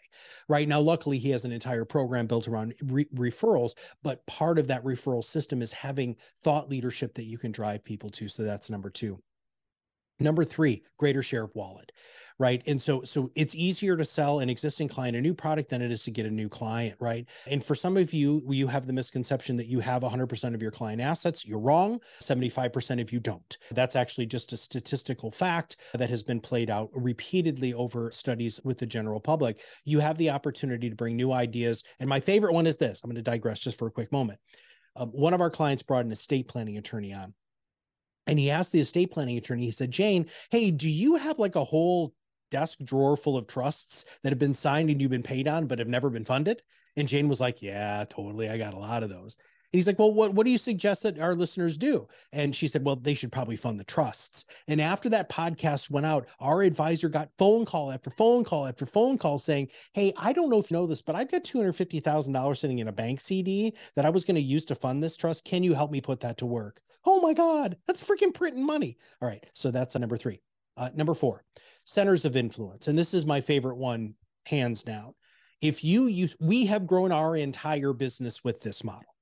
Right 0.48 0.68
now, 0.68 0.80
luckily, 0.80 1.18
he 1.18 1.32
has 1.32 1.46
an 1.46 1.52
entire 1.52 1.86
program 1.86 2.28
built 2.28 2.48
around 2.48 2.74
re- 2.86 3.08
referrals, 3.16 3.72
but 4.04 4.26
part 4.28 4.60
of 4.60 4.68
that 4.68 4.84
referral 4.84 5.24
system 5.24 5.62
is 5.62 5.74
having 5.74 6.16
thought 6.42 6.70
leadership 6.70 7.14
that 7.16 7.24
you 7.24 7.38
can 7.38 7.52
drive 7.52 7.84
people 7.84 8.10
to. 8.12 8.28
So 8.28 8.44
that's 8.44 8.70
number 8.70 8.90
two. 8.90 9.20
Number 10.20 10.46
three, 10.46 10.84
greater 10.98 11.22
share 11.22 11.44
of 11.44 11.54
wallet, 11.56 11.92
right? 12.40 12.64
And 12.68 12.82
so, 12.82 13.02
so 13.02 13.30
it's 13.36 13.54
easier 13.54 13.98
to 13.98 14.06
sell 14.06 14.40
an 14.40 14.50
existing 14.50 14.88
client 14.88 15.18
a 15.18 15.22
new 15.22 15.34
product 15.34 15.70
than 15.70 15.82
it 15.82 15.92
is 15.92 16.04
to 16.04 16.12
get 16.12 16.26
a 16.26 16.32
new 16.32 16.48
client, 16.48 16.96
right? 17.02 17.28
And 17.52 17.62
for 17.62 17.76
some 17.76 17.98
of 17.98 18.14
you, 18.14 18.42
you 18.50 18.68
have 18.68 18.88
the 18.88 18.94
misconception 18.94 19.58
that 19.58 19.68
you 19.68 19.82
have 19.82 20.04
100% 20.04 20.56
of 20.56 20.62
your 20.62 20.72
client 20.72 21.02
assets. 21.02 21.46
You're 21.46 21.60
wrong. 21.60 22.00
75% 22.22 23.02
of 23.02 23.12
you 23.12 23.20
don't. 23.20 23.58
That's 23.72 23.98
actually 23.98 24.28
just 24.28 24.54
a 24.54 24.58
statistical 24.58 25.32
fact 25.32 25.78
that 25.94 26.10
has 26.10 26.24
been 26.24 26.40
played 26.40 26.70
out 26.70 26.90
repeatedly 26.94 27.74
over 27.74 28.10
studies 28.10 28.62
with 28.64 28.78
the 28.78 28.86
general 28.86 29.20
public. 29.20 29.60
You 29.84 30.00
have 30.00 30.18
the 30.18 30.30
opportunity 30.30 30.90
to 30.90 30.96
bring 30.96 31.18
new 31.18 31.34
ideas. 31.34 31.84
And 32.00 32.08
my 32.08 32.22
favorite 32.22 32.54
one 32.54 32.68
is 32.68 32.78
this. 32.78 33.02
I'm 33.04 33.10
going 33.10 33.16
to 33.16 33.22
digress 33.22 33.60
just 33.60 33.78
for 33.78 33.88
a 33.88 33.92
quick 33.92 34.14
moment. 34.14 34.40
Um, 34.96 35.10
one 35.10 35.34
of 35.34 35.42
our 35.42 35.50
clients 35.50 35.84
brought 35.84 36.06
an 36.06 36.12
estate 36.14 36.48
planning 36.48 36.78
attorney 36.78 37.14
on 37.14 37.34
and 38.28 38.40
he 38.40 38.52
asked 38.52 38.72
the 38.72 38.80
estate 38.80 39.12
planning 39.12 39.38
attorney, 39.38 39.66
he 39.66 39.72
said, 39.72 39.92
Jane, 39.92 40.28
hey, 40.50 40.72
do 40.72 40.90
you 40.90 41.16
have 41.16 41.40
like 41.40 41.56
a 41.56 41.64
whole 41.64 42.14
desk 42.52 42.80
drawer 42.84 43.16
full 43.16 43.38
of 43.38 43.48
trusts 43.48 44.06
that 44.24 44.30
have 44.32 44.40
been 44.40 44.56
signed 44.56 44.90
and 44.90 45.02
you've 45.02 45.12
been 45.12 45.24
paid 45.24 45.48
on, 45.48 45.68
but 45.68 45.80
have 45.80 45.88
never 45.88 46.10
been 46.10 46.26
funded? 46.26 46.62
And 46.96 47.08
Jane 47.08 47.28
was 47.28 47.40
like, 47.40 47.62
Yeah, 47.62 48.06
totally. 48.10 48.50
I 48.50 48.58
got 48.58 48.74
a 48.74 48.80
lot 48.80 49.04
of 49.04 49.10
those. 49.10 49.38
He's 49.76 49.88
like, 49.88 50.00
Well, 50.00 50.14
what, 50.14 50.34
what 50.34 50.46
do 50.46 50.52
you 50.52 50.58
suggest 50.58 51.04
that 51.04 51.20
our 51.20 51.36
listeners 51.36 51.78
do? 51.78 52.08
And 52.32 52.56
she 52.56 52.68
said, 52.68 52.86
Well, 52.86 52.96
they 52.96 53.14
should 53.14 53.32
probably 53.32 53.56
fund 53.56 53.80
the 53.80 53.84
trusts. 53.84 54.46
And 54.68 54.82
after 54.82 55.10
that 55.10 55.30
podcast 55.30 55.90
went 55.90 56.06
out, 56.06 56.28
our 56.40 56.62
advisor 56.62 57.10
got 57.10 57.30
phone 57.38 57.66
call 57.66 57.92
after 57.92 58.10
phone 58.10 58.44
call 58.44 58.68
after 58.68 58.86
phone 58.86 59.18
call 59.18 59.40
saying, 59.40 59.70
Hey, 59.94 60.14
I 60.18 60.34
don't 60.34 60.50
know 60.50 60.60
if 60.60 60.72
you 60.72 60.78
know 60.78 60.88
this, 60.88 61.02
but 61.02 61.16
I've 61.16 61.32
got 61.32 61.44
$250,000 61.44 62.58
sitting 62.58 62.80
in 62.80 62.88
a 62.88 62.92
bank 62.92 63.20
CD 63.20 63.74
that 63.96 64.06
I 64.06 64.10
was 64.10 64.26
going 64.26 64.36
to 64.36 64.42
use 64.42 64.66
to 64.66 64.76
fund 64.76 65.04
this 65.04 65.18
trust. 65.18 65.46
Can 65.46 65.64
you 65.64 65.74
help 65.74 65.92
me 65.92 66.02
put 66.02 66.20
that 66.22 66.38
to 66.38 66.46
work? 66.46 66.82
Oh 67.06 67.22
my 67.22 67.34
God, 67.34 67.78
that's 67.88 68.04
freaking 68.04 68.34
printing 68.34 68.66
money. 68.66 68.98
All 69.22 69.28
right. 69.28 69.46
So 69.54 69.72
that's 69.72 69.96
number 69.96 70.18
three. 70.18 70.42
Uh, 70.78 70.90
number 70.94 71.14
four, 71.14 71.44
centers 71.86 72.26
of 72.26 72.36
influence. 72.36 72.88
And 72.88 72.98
this 72.98 73.14
is 73.14 73.26
my 73.26 73.40
favorite 73.40 73.78
one 73.78 74.14
hands 74.46 74.84
down. 74.84 75.14
If 75.62 75.84
you 75.84 76.08
use, 76.08 76.36
we 76.40 76.66
have 76.66 76.86
grown 76.86 77.12
our 77.12 77.36
entire 77.38 77.94
business 77.94 78.44
with 78.44 78.62
this 78.62 78.84
model. 78.84 79.15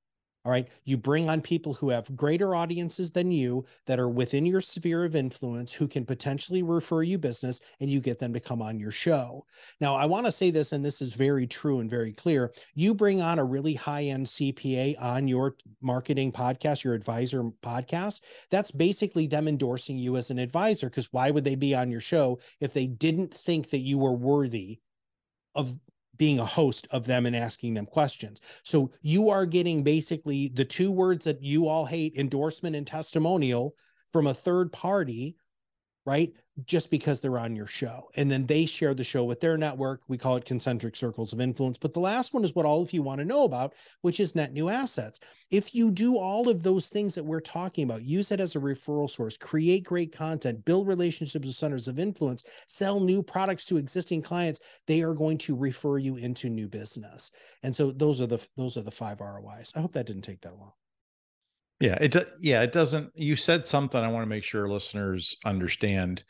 All 0.46 0.52
right. 0.52 0.68
You 0.84 0.98
bring 0.98 1.30
on 1.30 1.40
people 1.40 1.74
who 1.74 1.90
have 1.90 2.14
greater 2.18 2.54
audiences 2.54 3.12
than 3.12 3.32
you 3.32 3.66
that 3.86 3.98
are 3.98 4.10
within 4.10 4.46
your 4.46 4.60
sphere 4.60 5.06
of 5.06 5.16
influence 5.16 5.72
who 5.72 5.88
can 5.88 6.06
potentially 6.06 6.64
refer 6.64 7.02
you 7.02 7.18
business 7.18 7.62
and 7.80 7.90
you 7.90 8.02
get 8.02 8.20
them 8.20 8.34
to 8.34 8.42
come 8.42 8.62
on 8.62 8.78
your 8.78 8.92
show. 8.92 9.46
Now, 9.80 9.96
I 9.96 10.06
want 10.06 10.26
to 10.26 10.34
say 10.34 10.52
this, 10.52 10.74
and 10.74 10.84
this 10.84 11.02
is 11.02 11.14
very 11.14 11.48
true 11.48 11.80
and 11.80 11.90
very 11.90 12.12
clear. 12.12 12.52
You 12.76 12.94
bring 12.94 13.22
on 13.22 13.40
a 13.40 13.46
really 13.46 13.74
high 13.74 14.04
end 14.04 14.26
CPA 14.26 15.02
on 15.02 15.30
your 15.30 15.56
marketing 15.82 16.34
podcast, 16.34 16.84
your 16.84 16.94
advisor 16.94 17.44
podcast. 17.62 18.20
That's 18.50 18.72
basically 18.72 19.28
them 19.28 19.48
endorsing 19.48 19.98
you 19.98 20.18
as 20.18 20.30
an 20.30 20.40
advisor 20.40 20.90
because 20.90 21.14
why 21.14 21.32
would 21.32 21.46
they 21.46 21.56
be 21.56 21.74
on 21.74 21.90
your 21.90 22.02
show 22.02 22.40
if 22.60 22.74
they 22.74 22.88
didn't 22.88 23.34
think 23.34 23.70
that 23.70 23.80
you 23.80 23.98
were 23.98 24.14
worthy 24.14 24.80
of 25.56 25.78
being 26.24 26.40
a 26.40 26.46
host 26.46 26.88
of 26.92 27.06
them 27.06 27.26
and 27.26 27.36
asking 27.36 27.74
them 27.74 27.86
questions. 27.86 28.40
So 28.64 28.90
you 29.02 29.30
are 29.30 29.46
getting 29.46 29.84
basically 29.84 30.48
the 30.54 30.64
two 30.64 30.90
words 30.90 31.26
that 31.26 31.44
you 31.44 31.68
all 31.68 31.86
hate 31.86 32.16
endorsement 32.16 32.78
and 32.78 32.88
testimonial 32.88 33.76
from 34.08 34.28
a 34.28 34.34
third 34.34 34.72
party, 34.72 35.36
right? 36.06 36.32
Just 36.66 36.92
because 36.92 37.20
they're 37.20 37.40
on 37.40 37.56
your 37.56 37.66
show. 37.66 38.10
And 38.16 38.30
then 38.30 38.46
they 38.46 38.66
share 38.66 38.94
the 38.94 39.04
show 39.04 39.24
with 39.24 39.40
their 39.40 39.58
network. 39.58 40.02
We 40.08 40.18
call 40.18 40.36
it 40.36 40.46
concentric 40.46 40.96
circles 40.96 41.34
of 41.34 41.42
influence. 41.42 41.78
But 41.78 41.94
the 41.94 42.00
last 42.00 42.34
one 42.34 42.44
is 42.44 42.54
what 42.54 42.66
all 42.66 42.82
of 42.82 42.94
you 42.94 43.02
want 43.02 43.20
to 43.20 43.26
know 43.26 43.44
about, 43.44 43.74
which 44.02 44.20
is 44.20 44.36
net 44.36 44.54
new 44.54 44.70
assets. 44.70 45.20
If 45.50 45.74
you 45.74 45.90
do 45.90 46.18
all 46.18 46.50
of 46.50 46.62
those 46.62 46.90
things 46.90 47.16
that 47.16 47.26
we're 47.26 47.42
talking 47.42 47.86
about, 47.86 48.04
use 48.04 48.32
it 48.32 48.40
as 48.40 48.56
a 48.56 48.60
referral 48.60 49.10
source, 49.10 49.36
create 49.36 49.84
great 49.84 50.16
content, 50.16 50.64
build 50.66 50.88
relationships 50.88 51.46
with 51.46 51.56
centers 51.56 51.88
of 51.88 51.98
influence, 51.98 52.44
sell 52.68 53.00
new 53.00 53.24
products 53.24 53.66
to 53.66 53.78
existing 53.78 54.22
clients, 54.22 54.60
they 54.86 55.02
are 55.02 55.14
going 55.14 55.38
to 55.40 55.56
refer 55.56 55.98
you 55.98 56.18
into 56.18 56.50
new 56.50 56.68
business. 56.68 57.32
And 57.64 57.76
so 57.76 57.92
those 57.92 58.22
are 58.22 58.28
the 58.28 58.46
those 58.56 58.78
are 58.78 58.84
the 58.84 58.92
five 58.92 59.22
ROIs. 59.22 59.74
I 59.76 59.82
hope 59.82 59.94
that 59.94 60.06
didn't 60.06 60.24
take 60.24 60.42
that 60.42 60.58
long. 60.58 60.74
Yeah, 61.84 61.98
it 62.00 62.16
yeah, 62.40 62.62
it 62.62 62.72
doesn't 62.72 63.12
you 63.14 63.36
said 63.36 63.66
something 63.66 64.02
I 64.02 64.08
want 64.08 64.24
to 64.24 64.30
make 64.30 64.46
sure 64.46 64.70
listeners 64.70 65.36
understand 65.44 66.24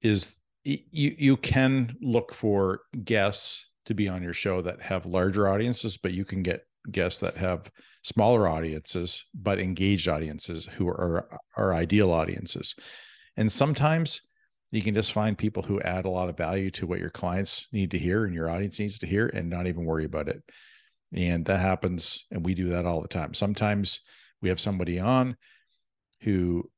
is 0.00 0.36
you 0.64 0.78
you 0.90 1.36
can 1.36 1.94
look 2.00 2.32
for 2.32 2.80
guests 3.04 3.68
to 3.84 3.92
be 3.92 4.08
on 4.08 4.22
your 4.22 4.32
show 4.32 4.62
that 4.62 4.80
have 4.80 5.04
larger 5.04 5.50
audiences, 5.50 5.98
but 5.98 6.14
you 6.14 6.24
can 6.24 6.42
get 6.42 6.62
guests 6.90 7.20
that 7.20 7.36
have 7.36 7.70
smaller 8.04 8.48
audiences 8.48 9.26
but 9.34 9.58
engaged 9.60 10.08
audiences 10.08 10.66
who 10.76 10.88
are 10.88 11.28
are 11.58 11.74
ideal 11.74 12.10
audiences. 12.10 12.74
And 13.36 13.52
sometimes 13.52 14.22
you 14.72 14.80
can 14.80 14.94
just 14.94 15.12
find 15.12 15.36
people 15.36 15.62
who 15.62 15.78
add 15.82 16.06
a 16.06 16.10
lot 16.10 16.30
of 16.30 16.38
value 16.38 16.70
to 16.70 16.86
what 16.86 17.00
your 17.00 17.10
clients 17.10 17.68
need 17.70 17.90
to 17.90 17.98
hear 17.98 18.24
and 18.24 18.34
your 18.34 18.48
audience 18.48 18.78
needs 18.78 18.98
to 19.00 19.06
hear 19.06 19.26
and 19.26 19.50
not 19.50 19.66
even 19.66 19.84
worry 19.84 20.06
about 20.06 20.28
it. 20.28 20.42
And 21.12 21.44
that 21.44 21.60
happens 21.60 22.24
and 22.30 22.42
we 22.42 22.54
do 22.54 22.70
that 22.70 22.86
all 22.86 23.02
the 23.02 23.08
time. 23.08 23.34
Sometimes 23.34 24.00
we 24.42 24.48
have 24.48 24.60
somebody 24.60 24.98
on 24.98 25.36
who 26.22 26.68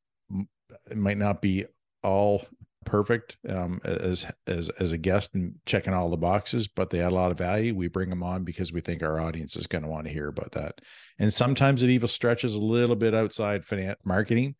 might 0.95 1.19
not 1.19 1.43
be 1.43 1.65
all 2.03 2.45
perfect 2.85 3.37
um, 3.49 3.81
as 3.85 4.27
as 4.47 4.69
as 4.81 4.93
a 4.93 4.99
guest 4.99 5.31
and 5.35 5.55
checking 5.67 5.95
all 5.95 6.11
the 6.11 6.17
boxes, 6.17 6.69
but 6.69 6.91
they 6.91 7.01
add 7.01 7.13
a 7.13 7.15
lot 7.15 7.31
of 7.31 7.39
value. 7.39 7.75
We 7.75 7.89
bring 7.89 8.11
them 8.11 8.23
on 8.23 8.45
because 8.45 8.73
we 8.73 8.81
think 8.81 9.03
our 9.03 9.21
audience 9.21 9.57
is 9.57 9.67
going 9.67 9.83
to 9.83 9.89
want 9.89 10.07
to 10.07 10.13
hear 10.13 10.29
about 10.29 10.53
that. 10.53 10.81
And 11.19 11.33
sometimes 11.33 11.83
it 11.83 11.91
even 11.91 12.09
stretches 12.09 12.55
a 12.55 12.61
little 12.61 12.97
bit 12.97 13.15
outside 13.15 13.65
finance 13.65 14.01
marketing, 14.05 14.57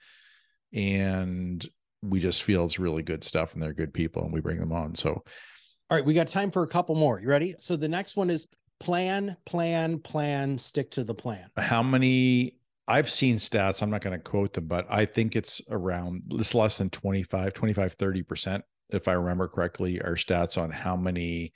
and 0.73 1.67
we 2.03 2.21
just 2.21 2.43
feel 2.43 2.65
it's 2.65 2.79
really 2.79 3.03
good 3.03 3.25
stuff 3.25 3.55
and 3.55 3.63
they're 3.63 3.75
good 3.75 3.95
people, 3.95 4.25
and 4.25 4.33
we 4.33 4.41
bring 4.41 4.59
them 4.59 4.73
on. 4.73 4.95
So, 4.95 5.11
all 5.11 5.97
right, 5.97 6.05
we 6.05 6.15
got 6.15 6.29
time 6.29 6.51
for 6.51 6.63
a 6.63 6.69
couple 6.69 6.95
more. 6.95 7.21
You 7.21 7.29
ready? 7.29 7.55
So 7.59 7.77
the 7.77 7.89
next 7.89 8.17
one 8.17 8.31
is 8.31 8.49
plan, 8.81 9.37
plan, 9.47 9.99
plan. 9.99 10.59
Stick 10.59 10.91
to 10.93 11.05
the 11.05 11.15
plan. 11.15 11.49
How 11.57 11.83
many 11.83 12.57
I've 12.93 13.09
seen 13.09 13.37
stats, 13.37 13.83
I'm 13.83 13.89
not 13.89 14.03
going 14.03 14.19
to 14.19 14.23
quote 14.23 14.53
them, 14.53 14.67
but 14.67 14.87
I 14.91 15.07
think 15.07 15.35
it's 15.35 15.63
around 15.71 16.25
it's 16.33 16.55
less 16.55 16.77
than 16.77 16.91
25, 16.91 17.55
25, 17.55 17.97
30%, 17.97 18.61
if 18.91 19.09
I 19.09 19.13
remember 19.15 19.49
correctly, 19.49 19.99
are 20.03 20.15
stats 20.15 20.61
on 20.61 20.71
how 20.71 20.95
many 20.95 21.55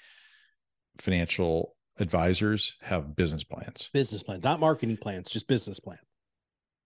financial 0.96 1.74
advisors 1.98 2.76
have 2.80 3.14
business 3.14 3.44
plans. 3.44 3.90
Business 3.92 4.22
plan, 4.22 4.40
not 4.42 4.60
marketing 4.60 4.96
plans, 4.96 5.30
just 5.30 5.46
business 5.46 5.78
plan. 5.78 5.98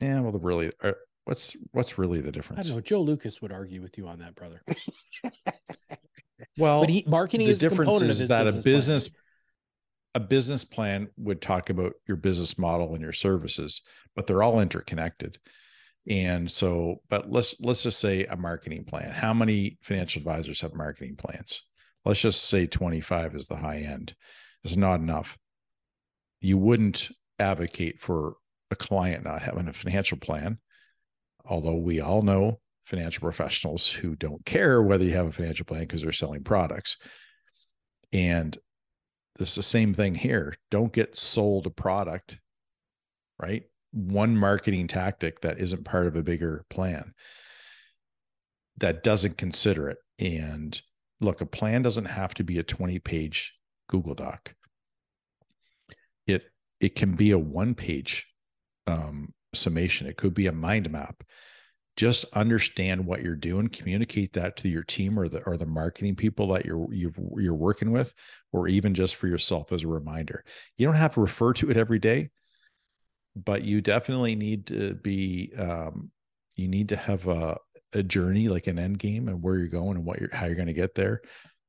Yeah, 0.01 0.19
well, 0.19 0.33
the 0.33 0.41
really 0.41 0.73
are, 0.83 0.91
uh, 0.91 0.93
what's 1.27 1.57
what's 1.71 1.97
really 1.97 2.21
the 2.21 2.33
difference? 2.33 2.67
I 2.67 2.69
don't 2.69 2.79
know. 2.79 2.81
Joe 2.81 3.03
Lucas 3.03 3.41
would 3.41 3.53
argue 3.53 3.81
with 3.81 3.97
you 3.99 4.09
on 4.09 4.19
that, 4.19 4.35
brother. 4.35 4.63
well, 6.59 6.81
but 6.81 6.91
he, 6.91 7.05
marketing 7.07 7.47
is 7.47 7.61
the 7.61 7.67
is 7.67 7.71
difference 7.71 8.01
is 8.01 8.29
that 8.31 8.47
business 8.47 8.65
a 8.65 8.67
business 8.67 9.09
plan. 9.11 9.20
A 10.15 10.21
business 10.21 10.65
plan 10.65 11.09
would 11.17 11.41
talk 11.41 11.71
about 11.71 11.93
your 12.07 12.17
business 12.17 12.59
model 12.59 12.95
and 12.95 13.03
your 13.03 13.13
services 13.13 13.83
but 14.15 14.27
they're 14.27 14.43
all 14.43 14.61
interconnected. 14.61 15.39
And 16.09 16.51
so, 16.51 17.03
but 17.09 17.31
let's 17.31 17.55
let's 17.61 17.83
just 17.83 18.01
say 18.01 18.25
a 18.25 18.37
marketing 18.37 18.85
plan. 18.85 19.11
How 19.11 19.35
many 19.35 19.79
financial 19.83 20.21
advisors 20.21 20.61
have 20.63 20.75
marketing 20.75 21.17
plans? 21.17 21.63
Let's 22.05 22.21
just 22.21 22.45
say 22.45 22.67
25 22.67 23.35
is 23.35 23.47
the 23.47 23.57
high 23.57 23.81
end. 23.81 24.15
It's 24.65 24.77
not 24.77 25.01
enough. 25.01 25.37
You 26.41 26.57
wouldn't 26.57 27.11
advocate 27.39 28.01
for 28.01 28.35
a 28.71 28.77
client 28.77 29.25
not 29.25 29.43
having 29.43 29.69
a 29.69 29.73
financial 29.73 30.19
plan, 30.19 30.59
although 31.45 31.77
we 31.77 32.01
all 32.01 32.23
know 32.23 32.61
financial 32.83 33.21
professionals 33.21 33.89
who 33.91 34.17
don't 34.17 34.45
care 34.45 34.83
whether 34.83 35.05
you 35.05 35.13
have 35.13 35.27
a 35.27 35.33
financial 35.33 35.67
plan 35.67 35.81
because 35.83 36.03
they're 36.03 36.13
selling 36.13 36.43
products. 36.43 36.97
And 38.13 38.57
it's 39.41 39.55
the 39.55 39.63
same 39.63 39.95
thing 39.95 40.15
here. 40.15 40.55
Don't 40.71 40.93
get 40.93 41.17
sold 41.17 41.67
a 41.67 41.71
product, 41.71 42.39
right? 43.39 43.65
one 43.93 44.37
marketing 44.37 44.87
tactic 44.87 45.41
that 45.41 45.59
isn't 45.59 45.85
part 45.85 46.07
of 46.07 46.17
a 46.17 46.23
bigger 46.23 46.65
plan 46.71 47.13
that 48.79 49.03
doesn't 49.03 49.37
consider 49.37 49.89
it. 49.89 49.99
And 50.19 50.81
look, 51.21 51.41
a 51.41 51.47
plan 51.47 51.83
doesn't 51.83 52.07
have 52.07 52.35
to 52.35 52.45
be 52.45 52.59
a 52.59 52.63
20 52.63 52.99
page 53.01 53.55
Google 53.89 54.15
Doc. 54.15 54.55
It 56.27 56.45
it 56.81 56.95
can 56.95 57.15
be 57.15 57.33
a 57.33 57.39
one 57.39 57.75
page 57.75 58.27
um, 58.87 59.35
summation. 59.55 60.07
It 60.07 60.17
could 60.17 60.35
be 60.35 60.47
a 60.47 60.53
mind 60.53 60.91
map. 60.91 61.23
Just 62.01 62.25
understand 62.33 63.05
what 63.05 63.21
you're 63.21 63.37
doing. 63.37 63.69
Communicate 63.69 64.33
that 64.33 64.57
to 64.57 64.71
your 64.71 64.85
team 64.85 65.19
or 65.19 65.29
the 65.29 65.43
or 65.43 65.59
the 65.59 65.67
marketing 65.67 66.17
people 66.17 66.49
that 66.49 66.65
you're 66.65 66.91
you 66.91 67.13
you're 67.37 67.53
working 67.53 67.91
with, 67.91 68.15
or 68.53 68.69
even 68.69 68.95
just 68.95 69.17
for 69.17 69.27
yourself 69.27 69.71
as 69.71 69.83
a 69.83 69.87
reminder. 69.87 70.43
You 70.79 70.87
don't 70.87 70.95
have 70.95 71.13
to 71.13 71.21
refer 71.21 71.53
to 71.53 71.71
it 71.71 71.77
every 71.77 71.99
day, 71.99 72.31
but 73.37 73.65
you 73.65 73.83
definitely 73.83 74.35
need 74.35 74.69
to 74.69 74.95
be 74.95 75.53
um, 75.59 76.11
you 76.57 76.69
need 76.69 76.89
to 76.89 76.97
have 76.97 77.29
a, 77.29 77.59
a 77.93 78.03
journey 78.03 78.49
like 78.49 78.67
an 78.67 78.79
end 78.79 78.99
game 78.99 79.29
and 79.29 79.43
where 79.43 79.59
you're 79.59 79.69
going 79.69 79.99
and 79.99 80.07
what 80.07 80.21
you're 80.21 80.35
how 80.35 80.47
you're 80.47 80.55
going 80.55 80.69
to 80.69 80.73
get 80.73 80.95
there 80.95 81.21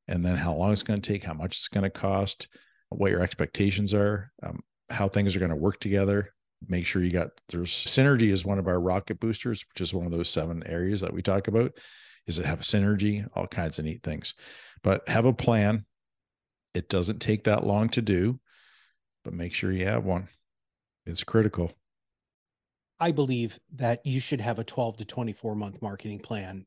and 0.07 0.25
then 0.25 0.37
how 0.37 0.55
long 0.55 0.71
it's 0.71 0.81
going 0.81 1.01
to 1.01 1.11
take 1.11 1.25
how 1.25 1.33
much 1.33 1.57
it's 1.57 1.67
going 1.67 1.83
to 1.83 1.89
cost 1.89 2.47
what 2.87 3.11
your 3.11 3.21
expectations 3.21 3.93
are 3.93 4.31
um, 4.43 4.61
how 4.89 5.09
things 5.09 5.35
are 5.35 5.39
going 5.39 5.51
to 5.51 5.57
work 5.57 5.77
together 5.81 6.33
make 6.67 6.85
sure 6.85 7.01
you 7.01 7.11
got 7.11 7.29
there's 7.49 7.71
synergy 7.71 8.29
is 8.29 8.45
one 8.45 8.59
of 8.59 8.67
our 8.67 8.79
rocket 8.79 9.19
boosters 9.19 9.65
which 9.69 9.81
is 9.81 9.93
one 9.93 10.05
of 10.05 10.11
those 10.11 10.29
seven 10.29 10.63
areas 10.67 11.01
that 11.01 11.13
we 11.13 11.21
talk 11.21 11.47
about 11.47 11.71
is 12.27 12.37
it 12.37 12.45
have 12.45 12.59
synergy 12.59 13.25
all 13.33 13.47
kinds 13.47 13.79
of 13.79 13.85
neat 13.85 14.03
things. 14.03 14.33
But 14.83 15.07
have 15.07 15.25
a 15.25 15.33
plan. 15.33 15.85
It 16.73 16.89
doesn't 16.89 17.19
take 17.19 17.43
that 17.43 17.65
long 17.65 17.89
to 17.89 18.01
do 18.01 18.39
but 19.23 19.33
make 19.33 19.53
sure 19.53 19.71
you 19.71 19.85
have 19.85 20.03
one. 20.03 20.27
It's 21.05 21.23
critical. 21.23 21.71
I 22.99 23.11
believe 23.11 23.59
that 23.75 24.05
you 24.05 24.19
should 24.19 24.41
have 24.41 24.59
a 24.59 24.63
12 24.63 24.97
to 24.97 25.05
24 25.05 25.55
month 25.55 25.81
marketing 25.81 26.19
plan 26.19 26.65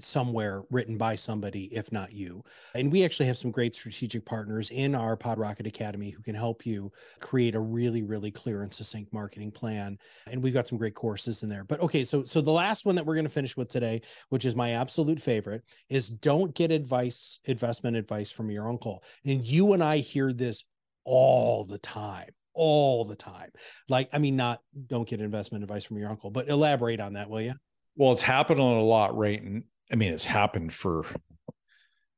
somewhere 0.00 0.62
written 0.70 0.96
by 0.96 1.14
somebody, 1.14 1.64
if 1.74 1.90
not 1.92 2.12
you. 2.12 2.42
And 2.74 2.92
we 2.92 3.04
actually 3.04 3.26
have 3.26 3.38
some 3.38 3.50
great 3.50 3.74
strategic 3.74 4.24
partners 4.24 4.70
in 4.70 4.94
our 4.94 5.16
PodRocket 5.16 5.66
Academy 5.66 6.10
who 6.10 6.22
can 6.22 6.34
help 6.34 6.64
you 6.64 6.92
create 7.20 7.54
a 7.54 7.60
really, 7.60 8.02
really 8.02 8.30
clear 8.30 8.62
and 8.62 8.72
succinct 8.72 9.12
marketing 9.12 9.50
plan. 9.50 9.98
And 10.30 10.42
we've 10.42 10.54
got 10.54 10.66
some 10.66 10.78
great 10.78 10.94
courses 10.94 11.42
in 11.42 11.48
there. 11.48 11.64
But 11.64 11.80
okay, 11.80 12.04
so 12.04 12.24
so 12.24 12.40
the 12.40 12.50
last 12.50 12.84
one 12.84 12.94
that 12.94 13.04
we're 13.04 13.14
going 13.14 13.24
to 13.24 13.30
finish 13.30 13.56
with 13.56 13.68
today, 13.68 14.02
which 14.28 14.44
is 14.44 14.54
my 14.54 14.72
absolute 14.72 15.20
favorite, 15.20 15.62
is 15.88 16.08
don't 16.08 16.54
get 16.54 16.70
advice, 16.70 17.40
investment 17.44 17.96
advice 17.96 18.30
from 18.30 18.50
your 18.50 18.68
uncle. 18.68 19.02
And 19.24 19.46
you 19.46 19.72
and 19.72 19.82
I 19.82 19.98
hear 19.98 20.32
this 20.32 20.64
all 21.04 21.64
the 21.64 21.78
time 21.78 22.30
all 22.52 23.04
the 23.04 23.16
time. 23.16 23.50
Like, 23.88 24.08
I 24.12 24.18
mean, 24.18 24.36
not 24.36 24.60
don't 24.88 25.08
get 25.08 25.20
investment 25.20 25.62
advice 25.62 25.84
from 25.84 25.98
your 25.98 26.10
uncle, 26.10 26.30
but 26.30 26.48
elaborate 26.48 27.00
on 27.00 27.14
that, 27.14 27.30
will 27.30 27.40
you? 27.40 27.54
Well, 28.00 28.12
it's 28.12 28.22
happening 28.22 28.64
a 28.64 28.82
lot, 28.82 29.14
right? 29.14 29.42
And 29.42 29.64
I 29.92 29.94
mean, 29.94 30.10
it's 30.10 30.24
happened 30.24 30.72
for 30.72 31.04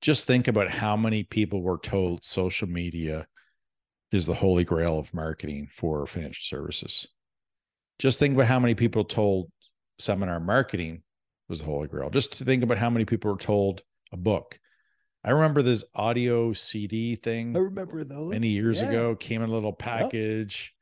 just 0.01 0.29
think 0.29 0.47
about 0.47 0.69
how 0.69 0.97
many 0.97 1.25
people 1.25 1.61
were 1.61 1.77
told 1.77 2.23
social 2.23 2.69
media 2.69 3.27
is 4.13 4.25
the 4.25 4.35
holy 4.35 4.63
grail 4.63 4.97
of 5.01 5.13
marketing 5.13 5.71
for 5.75 6.07
financial 6.07 6.45
services. 6.45 7.09
Just 7.99 8.21
think 8.21 8.35
about 8.35 8.47
how 8.47 8.61
many 8.61 8.77
people 8.77 9.03
told 9.03 9.51
seminar 9.99 10.39
marketing 10.39 11.03
was 11.49 11.59
the 11.59 11.65
holy 11.65 11.89
grail. 11.89 12.11
Just 12.11 12.35
to 12.39 12.45
think 12.45 12.63
about 12.63 12.79
how 12.79 12.89
many 12.89 13.05
people 13.05 13.33
were 13.33 13.37
told 13.37 13.83
a 14.13 14.17
book 14.17 14.61
I 15.25 15.33
remember 15.33 15.63
this 15.63 15.83
audio 15.97 16.53
CD 16.53 17.17
thing. 17.17 17.57
I 17.57 17.59
remember 17.59 18.05
those 18.05 18.31
many 18.31 18.51
years 18.51 18.81
Yeah. 18.81 18.89
ago. 18.89 19.17
Came 19.17 19.43
in 19.43 19.51
a 19.51 19.53
little 19.53 19.73
package. 19.73 20.75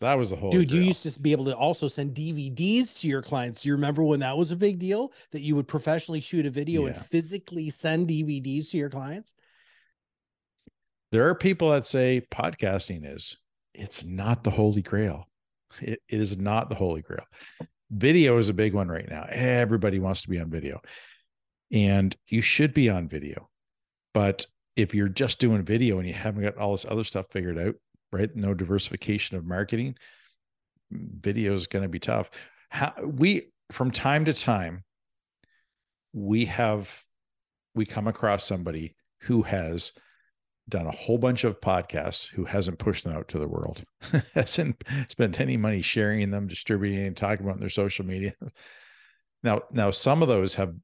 That 0.00 0.18
was 0.18 0.30
the 0.30 0.36
whole 0.36 0.50
Dude, 0.50 0.70
you 0.70 0.82
used 0.82 1.02
to 1.04 1.20
be 1.20 1.32
able 1.32 1.46
to 1.46 1.56
also 1.56 1.88
send 1.88 2.14
DVDs 2.14 2.98
to 3.00 3.08
your 3.08 3.22
clients. 3.22 3.64
You 3.64 3.72
remember 3.72 4.04
when 4.04 4.20
that 4.20 4.36
was 4.36 4.52
a 4.52 4.56
big 4.56 4.78
deal? 4.78 5.12
That 5.32 5.40
you 5.40 5.56
would 5.56 5.66
professionally 5.66 6.20
shoot 6.20 6.44
a 6.44 6.50
video 6.50 6.86
and 6.86 6.96
physically 6.96 7.70
send 7.70 8.08
DVDs 8.08 8.70
to 8.70 8.76
your 8.76 8.90
clients? 8.90 9.34
there 11.12 11.28
are 11.28 11.34
people 11.34 11.70
that 11.70 11.86
say 11.86 12.26
podcasting 12.30 13.00
is 13.04 13.38
it's 13.74 14.04
not 14.04 14.44
the 14.44 14.50
holy 14.50 14.82
grail. 14.82 15.28
It 15.80 16.00
is 16.08 16.38
not 16.38 16.68
the 16.68 16.74
holy 16.74 17.02
grail. 17.02 17.24
Video 17.90 18.38
is 18.38 18.48
a 18.48 18.54
big 18.54 18.74
one 18.74 18.88
right 18.88 19.08
now. 19.08 19.26
Everybody 19.28 19.98
wants 19.98 20.22
to 20.22 20.28
be 20.28 20.40
on 20.40 20.50
video. 20.50 20.80
And 21.72 22.16
you 22.28 22.40
should 22.40 22.72
be 22.72 22.88
on 22.88 23.08
video. 23.08 23.48
But 24.14 24.46
if 24.76 24.94
you're 24.94 25.08
just 25.08 25.38
doing 25.38 25.62
video 25.62 25.98
and 25.98 26.06
you 26.06 26.14
haven't 26.14 26.42
got 26.42 26.56
all 26.56 26.72
this 26.72 26.86
other 26.88 27.04
stuff 27.04 27.26
figured 27.30 27.58
out 27.58 27.74
right? 28.12 28.34
No 28.34 28.54
diversification 28.54 29.36
of 29.36 29.44
marketing. 29.44 29.96
Video 30.90 31.54
is 31.54 31.66
going 31.66 31.82
to 31.82 31.88
be 31.88 31.98
tough. 31.98 32.30
How, 32.70 32.92
we 33.04 33.52
from 33.72 33.90
time 33.90 34.24
to 34.26 34.32
time 34.32 34.84
we 36.12 36.46
have 36.46 37.02
we 37.74 37.84
come 37.84 38.06
across 38.06 38.44
somebody 38.44 38.94
who 39.22 39.42
has 39.42 39.92
done 40.68 40.86
a 40.86 40.92
whole 40.92 41.18
bunch 41.18 41.44
of 41.44 41.60
podcasts 41.60 42.26
who 42.26 42.44
hasn't 42.44 42.78
pushed 42.78 43.04
them 43.04 43.14
out 43.14 43.28
to 43.28 43.38
the 43.38 43.46
world, 43.46 43.84
hasn't 44.34 44.82
spent 45.08 45.40
any 45.40 45.56
money 45.56 45.82
sharing 45.82 46.30
them, 46.30 46.48
distributing, 46.48 47.14
talking 47.14 47.46
about 47.46 47.60
their 47.60 47.68
social 47.68 48.04
media. 48.04 48.34
Now, 49.42 49.62
now 49.70 49.90
some 49.90 50.22
of 50.22 50.28
those 50.28 50.54
have 50.54 50.74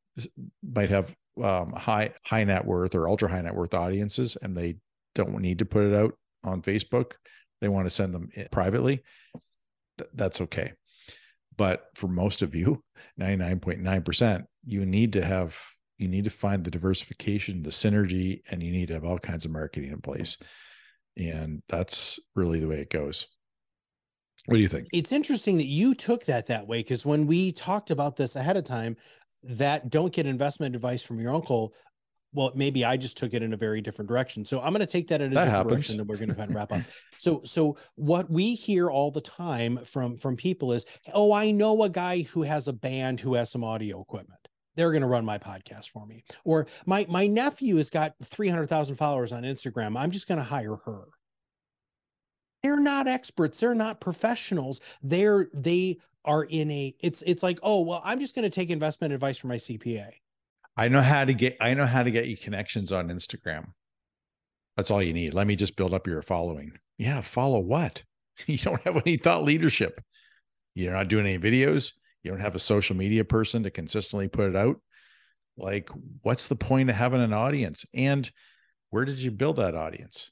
might 0.63 0.91
have 0.91 1.15
um, 1.43 1.73
high 1.73 2.13
high 2.25 2.45
net 2.45 2.65
worth 2.65 2.95
or 2.95 3.09
ultra 3.09 3.29
high 3.29 3.41
net 3.41 3.55
worth 3.55 3.75
audiences, 3.75 4.37
and 4.41 4.55
they 4.55 4.77
don't 5.15 5.41
need 5.41 5.59
to 5.61 5.65
put 5.65 5.85
it 5.85 5.95
out 5.95 6.15
on 6.45 6.63
Facebook. 6.63 7.13
They 7.61 7.69
want 7.69 7.87
to 7.87 7.91
send 7.91 8.15
them 8.15 8.31
privately. 8.51 9.03
Th- 9.99 10.11
that's 10.15 10.41
okay. 10.43 10.73
But 11.57 11.85
for 11.95 12.09
most 12.09 12.43
of 12.43 12.55
you, 12.55 12.83
99.9%, 13.21 14.45
you 14.65 14.87
need 14.87 15.13
to 15.15 15.25
have 15.25 15.57
you 15.99 16.09
need 16.09 16.25
to 16.25 16.31
find 16.31 16.65
the 16.65 16.71
diversification, 16.71 17.63
the 17.63 17.71
synergy, 17.71 18.43
and 18.51 18.61
you 18.61 18.73
need 18.73 18.89
to 18.89 18.95
have 18.95 19.05
all 19.05 19.21
kinds 19.21 19.45
of 19.45 19.53
marketing 19.53 19.93
in 19.93 20.01
place. 20.01 20.37
And 21.17 21.63
that's 21.69 22.19
really 22.35 22.59
the 22.59 22.67
way 22.67 22.81
it 22.81 22.91
goes. 22.91 23.29
What 24.47 24.57
do 24.57 24.63
you 24.63 24.69
think? 24.69 24.89
It's 24.93 25.13
interesting 25.13 25.59
that 25.59 25.67
you 25.67 25.95
took 25.95 26.25
that 26.25 26.47
that 26.47 26.67
way 26.67 26.81
because 26.81 27.07
when 27.07 27.27
we 27.27 27.53
talked 27.53 27.93
about 27.93 28.17
this 28.17 28.35
ahead 28.35 28.57
of 28.57 28.65
time, 28.65 28.97
that 29.45 29.91
don't 29.91 30.13
get 30.13 30.27
investment 30.27 30.75
advice 30.75 31.03
from 31.03 31.21
your 31.21 31.33
uncle. 31.33 31.73
Well, 32.35 32.53
maybe 32.55 32.85
I 32.85 32.97
just 32.97 33.17
took 33.17 33.35
it 33.35 33.43
in 33.43 33.53
a 33.53 33.57
very 33.57 33.81
different 33.81 34.09
direction. 34.09 34.45
So 34.45 34.61
I'm 34.61 34.73
going 34.73 34.81
to 34.81 34.87
take 34.87 35.09
that 35.09 35.21
in 35.21 35.33
a 35.33 35.35
That 35.35 35.45
different 35.45 35.57
happens. 35.57 35.71
direction, 35.73 35.93
and 35.95 36.01
then 36.01 36.07
we're 36.07 36.17
going 36.17 36.29
to 36.31 36.35
kind 36.35 36.51
of 36.51 36.57
wrap 36.57 36.73
up. 36.73 36.81
So, 37.19 37.41
so 37.45 37.77
what 37.95 38.29
we 38.29 38.57
hear 38.57 38.91
all 38.91 39.13
the 39.13 39.21
time 39.21 39.77
from 39.85 40.17
from 40.17 40.35
people 40.37 40.73
is, 40.73 40.85
"Oh, 41.15 41.33
I 41.33 41.53
know 41.53 41.85
a 41.85 41.89
guy 41.89 42.23
who 42.23 42.43
has 42.43 42.67
a 42.67 42.73
band 42.73 43.21
who 43.21 43.35
has 43.35 43.49
some 43.49 43.63
audio 43.63 44.01
equipment. 44.01 44.41
They're 44.75 44.91
going 44.91 45.03
to 45.03 45.07
run 45.09 45.25
my 45.25 45.39
podcast 45.39 45.91
for 45.91 46.05
me." 46.05 46.25
Or 46.45 46.67
my 46.85 47.07
my 47.09 47.29
nephew 47.29 47.77
has 47.77 47.91
got 47.91 48.15
three 48.25 48.49
hundred 48.49 48.69
thousand 48.69 48.97
followers 48.97 49.31
on 49.31 49.45
Instagram. 49.45 49.97
I'm 49.97 50.11
just 50.11 50.27
going 50.27 50.39
to 50.39 50.45
hire 50.45 50.75
her 50.85 51.05
they're 52.63 52.79
not 52.81 53.09
experts 53.09 53.59
they're 53.61 53.75
not 53.75 54.01
professionals 54.01 54.81
they're 55.03 55.49
they 55.53 55.99
are 56.25 56.45
in 56.45 56.71
a 56.71 56.95
it's 57.01 57.23
it's 57.23 57.43
like 57.43 57.59
oh 57.63 57.81
well 57.81 58.01
i'm 58.05 58.21
just 58.21 58.35
going 58.35 58.45
to 58.45 58.51
take 58.51 58.71
investment 58.71 59.13
advice 59.13 59.37
from 59.37 59.49
my 59.49 59.57
cpa 59.57 60.09
I 60.77 60.89
know 60.89 61.03
how 61.03 61.25
to 61.25 61.35
get 61.35 61.57
I 61.61 61.75
know 61.75 61.87
how 61.87 62.03
to 62.03 62.11
get 62.11 62.27
you 62.27 62.37
connections 62.37 62.93
on 62.93 63.09
Instagram. 63.09 63.69
That's 64.77 64.91
all 64.91 65.03
you 65.03 65.13
need. 65.13 65.35
Let 65.35 65.47
me 65.47 65.57
just 65.57 65.77
build 65.77 65.93
up 65.93 66.07
your 66.07 66.23
following. 66.23 66.73
Yeah, 66.99 67.21
follow 67.21 67.61
what? 67.61 68.03
You 68.47 68.57
don't 68.57 68.83
have 68.85 68.97
any 68.97 69.19
thought 69.19 69.45
leadership. 69.45 70.01
You're 70.75 70.95
not 70.95 71.09
doing 71.09 71.27
any 71.27 71.39
videos. 71.39 71.93
You 72.23 72.31
don't 72.31 72.41
have 72.41 72.55
a 72.55 72.59
social 72.59 72.97
media 72.97 73.25
person 73.25 73.63
to 73.63 73.71
consistently 73.71 74.27
put 74.27 74.49
it 74.49 74.57
out. 74.57 74.81
Like, 75.59 75.91
what's 76.23 76.47
the 76.47 76.57
point 76.57 76.89
of 76.89 76.97
having 76.97 77.21
an 77.21 77.35
audience? 77.35 77.85
And 77.95 78.31
where 78.89 79.05
did 79.05 79.19
you 79.19 79.31
build 79.31 79.57
that 79.57 79.75
audience? 79.75 80.31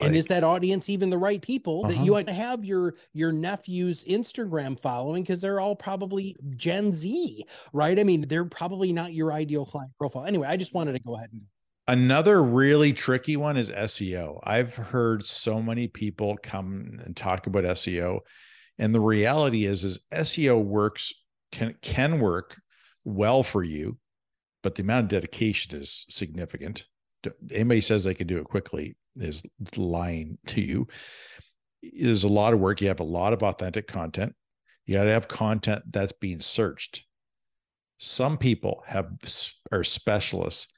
And 0.00 0.14
is 0.14 0.26
that 0.26 0.44
audience 0.44 0.88
even 0.88 1.10
the 1.10 1.18
right 1.18 1.40
people 1.42 1.82
that 1.82 1.94
Uh-huh. 1.94 2.04
you 2.04 2.12
want 2.12 2.26
to 2.26 2.32
have 2.32 2.64
your 2.64 2.94
your 3.12 3.32
nephew's 3.32 4.04
instagram 4.04 4.78
following 4.78 5.22
because 5.22 5.40
they're 5.40 5.60
all 5.60 5.76
probably 5.76 6.36
gen 6.56 6.92
z 6.92 7.44
right 7.72 7.98
i 7.98 8.04
mean 8.04 8.26
they're 8.28 8.44
probably 8.44 8.92
not 8.92 9.12
your 9.12 9.32
ideal 9.32 9.64
client 9.64 9.92
profile 9.98 10.24
anyway 10.24 10.46
i 10.48 10.56
just 10.56 10.74
wanted 10.74 10.92
to 10.92 11.00
go 11.00 11.16
ahead 11.16 11.30
and 11.32 11.42
Another 11.88 12.42
really 12.42 12.92
tricky 12.92 13.36
one 13.36 13.56
is 13.56 13.70
SEO. 13.70 14.40
I've 14.42 14.74
heard 14.74 15.24
so 15.24 15.62
many 15.62 15.86
people 15.86 16.36
come 16.42 16.98
and 17.04 17.14
talk 17.16 17.46
about 17.46 17.62
SEO, 17.62 18.22
and 18.76 18.92
the 18.92 18.98
reality 19.00 19.66
is, 19.66 19.84
is 19.84 20.00
SEO 20.12 20.60
works 20.64 21.14
can 21.52 21.76
can 21.82 22.18
work 22.18 22.60
well 23.04 23.44
for 23.44 23.62
you, 23.62 23.98
but 24.64 24.74
the 24.74 24.82
amount 24.82 25.04
of 25.04 25.10
dedication 25.10 25.76
is 25.78 26.04
significant. 26.10 26.86
Anybody 27.52 27.80
says 27.80 28.02
they 28.02 28.14
can 28.14 28.26
do 28.26 28.38
it 28.38 28.46
quickly 28.46 28.96
is 29.18 29.42
lying 29.76 30.38
to 30.48 30.60
you. 30.60 30.86
There's 31.82 32.24
a 32.24 32.28
lot 32.28 32.52
of 32.52 32.60
work. 32.60 32.80
You 32.80 32.88
have 32.88 33.00
a 33.00 33.04
lot 33.04 33.32
of 33.32 33.42
authentic 33.42 33.86
content. 33.86 34.34
You 34.86 34.96
got 34.96 35.04
to 35.04 35.10
have 35.10 35.28
content 35.28 35.82
that's 35.90 36.12
being 36.12 36.40
searched. 36.40 37.04
Some 37.98 38.38
people 38.38 38.82
have 38.86 39.10
are 39.72 39.84
specialists 39.84 40.68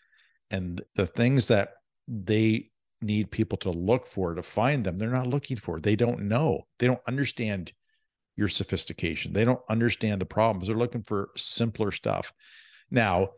and 0.51 0.81
the 0.95 1.07
things 1.07 1.49
that 1.49 1.71
they 2.07 2.71
need 3.01 3.31
people 3.31 3.59
to 3.59 3.71
look 3.71 4.07
for 4.07 4.35
to 4.35 4.43
find 4.43 4.85
them 4.85 4.97
they're 4.97 5.11
not 5.11 5.27
looking 5.27 5.57
for 5.57 5.79
they 5.79 5.95
don't 5.95 6.23
know 6.23 6.63
they 6.79 6.87
don't 6.87 7.01
understand 7.07 7.73
your 8.37 8.49
sophistication 8.49 9.33
they 9.33 9.45
don't 9.45 9.61
understand 9.69 10.21
the 10.21 10.27
problems 10.27 10.67
they're 10.67 10.77
looking 10.77 11.03
for 11.03 11.29
simpler 11.37 11.93
stuff 11.93 12.33
now 12.91 13.29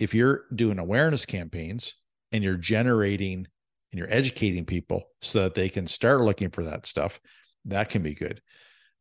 if 0.00 0.14
you're 0.14 0.44
doing 0.54 0.78
awareness 0.78 1.24
campaigns 1.24 1.94
and 2.32 2.42
you're 2.42 2.56
generating 2.56 3.46
and 3.94 3.98
you're 4.00 4.12
educating 4.12 4.64
people 4.64 5.04
so 5.22 5.44
that 5.44 5.54
they 5.54 5.68
can 5.68 5.86
start 5.86 6.20
looking 6.20 6.50
for 6.50 6.64
that 6.64 6.84
stuff 6.84 7.20
that 7.64 7.88
can 7.88 8.02
be 8.02 8.12
good 8.12 8.42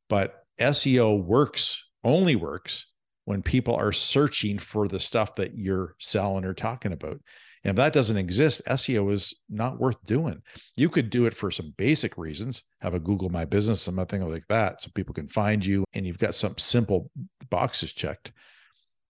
but 0.08 0.46
seo 0.60 1.22
works 1.22 1.90
only 2.04 2.36
works 2.36 2.86
when 3.26 3.42
people 3.42 3.76
are 3.76 3.92
searching 3.92 4.60
for 4.60 4.88
the 4.88 5.00
stuff 5.00 5.34
that 5.34 5.58
you're 5.58 5.96
selling 5.98 6.46
or 6.46 6.54
talking 6.54 6.92
about 6.92 7.20
and 7.64 7.72
if 7.72 7.76
that 7.78 7.94
doesn't 7.94 8.18
exist, 8.18 8.62
SEO 8.68 9.12
is 9.14 9.34
not 9.50 9.80
worth 9.80 10.04
doing. 10.06 10.42
You 10.76 10.90
could 10.90 11.10
do 11.10 11.26
it 11.26 11.34
for 11.34 11.50
some 11.50 11.74
basic 11.78 12.18
reasons, 12.18 12.64
have 12.82 12.94
a 12.94 13.00
Google 13.00 13.30
My 13.30 13.46
Business, 13.46 13.82
something 13.82 14.22
like 14.22 14.46
that, 14.50 14.84
so 14.84 14.92
people 14.94 15.14
can 15.14 15.30
find 15.30 15.66
you 15.66 15.86
and 15.94 16.06
you've 16.06 16.20
got 16.20 16.36
some 16.36 16.58
simple 16.58 17.10
boxes 17.50 17.94
checked. 17.94 18.34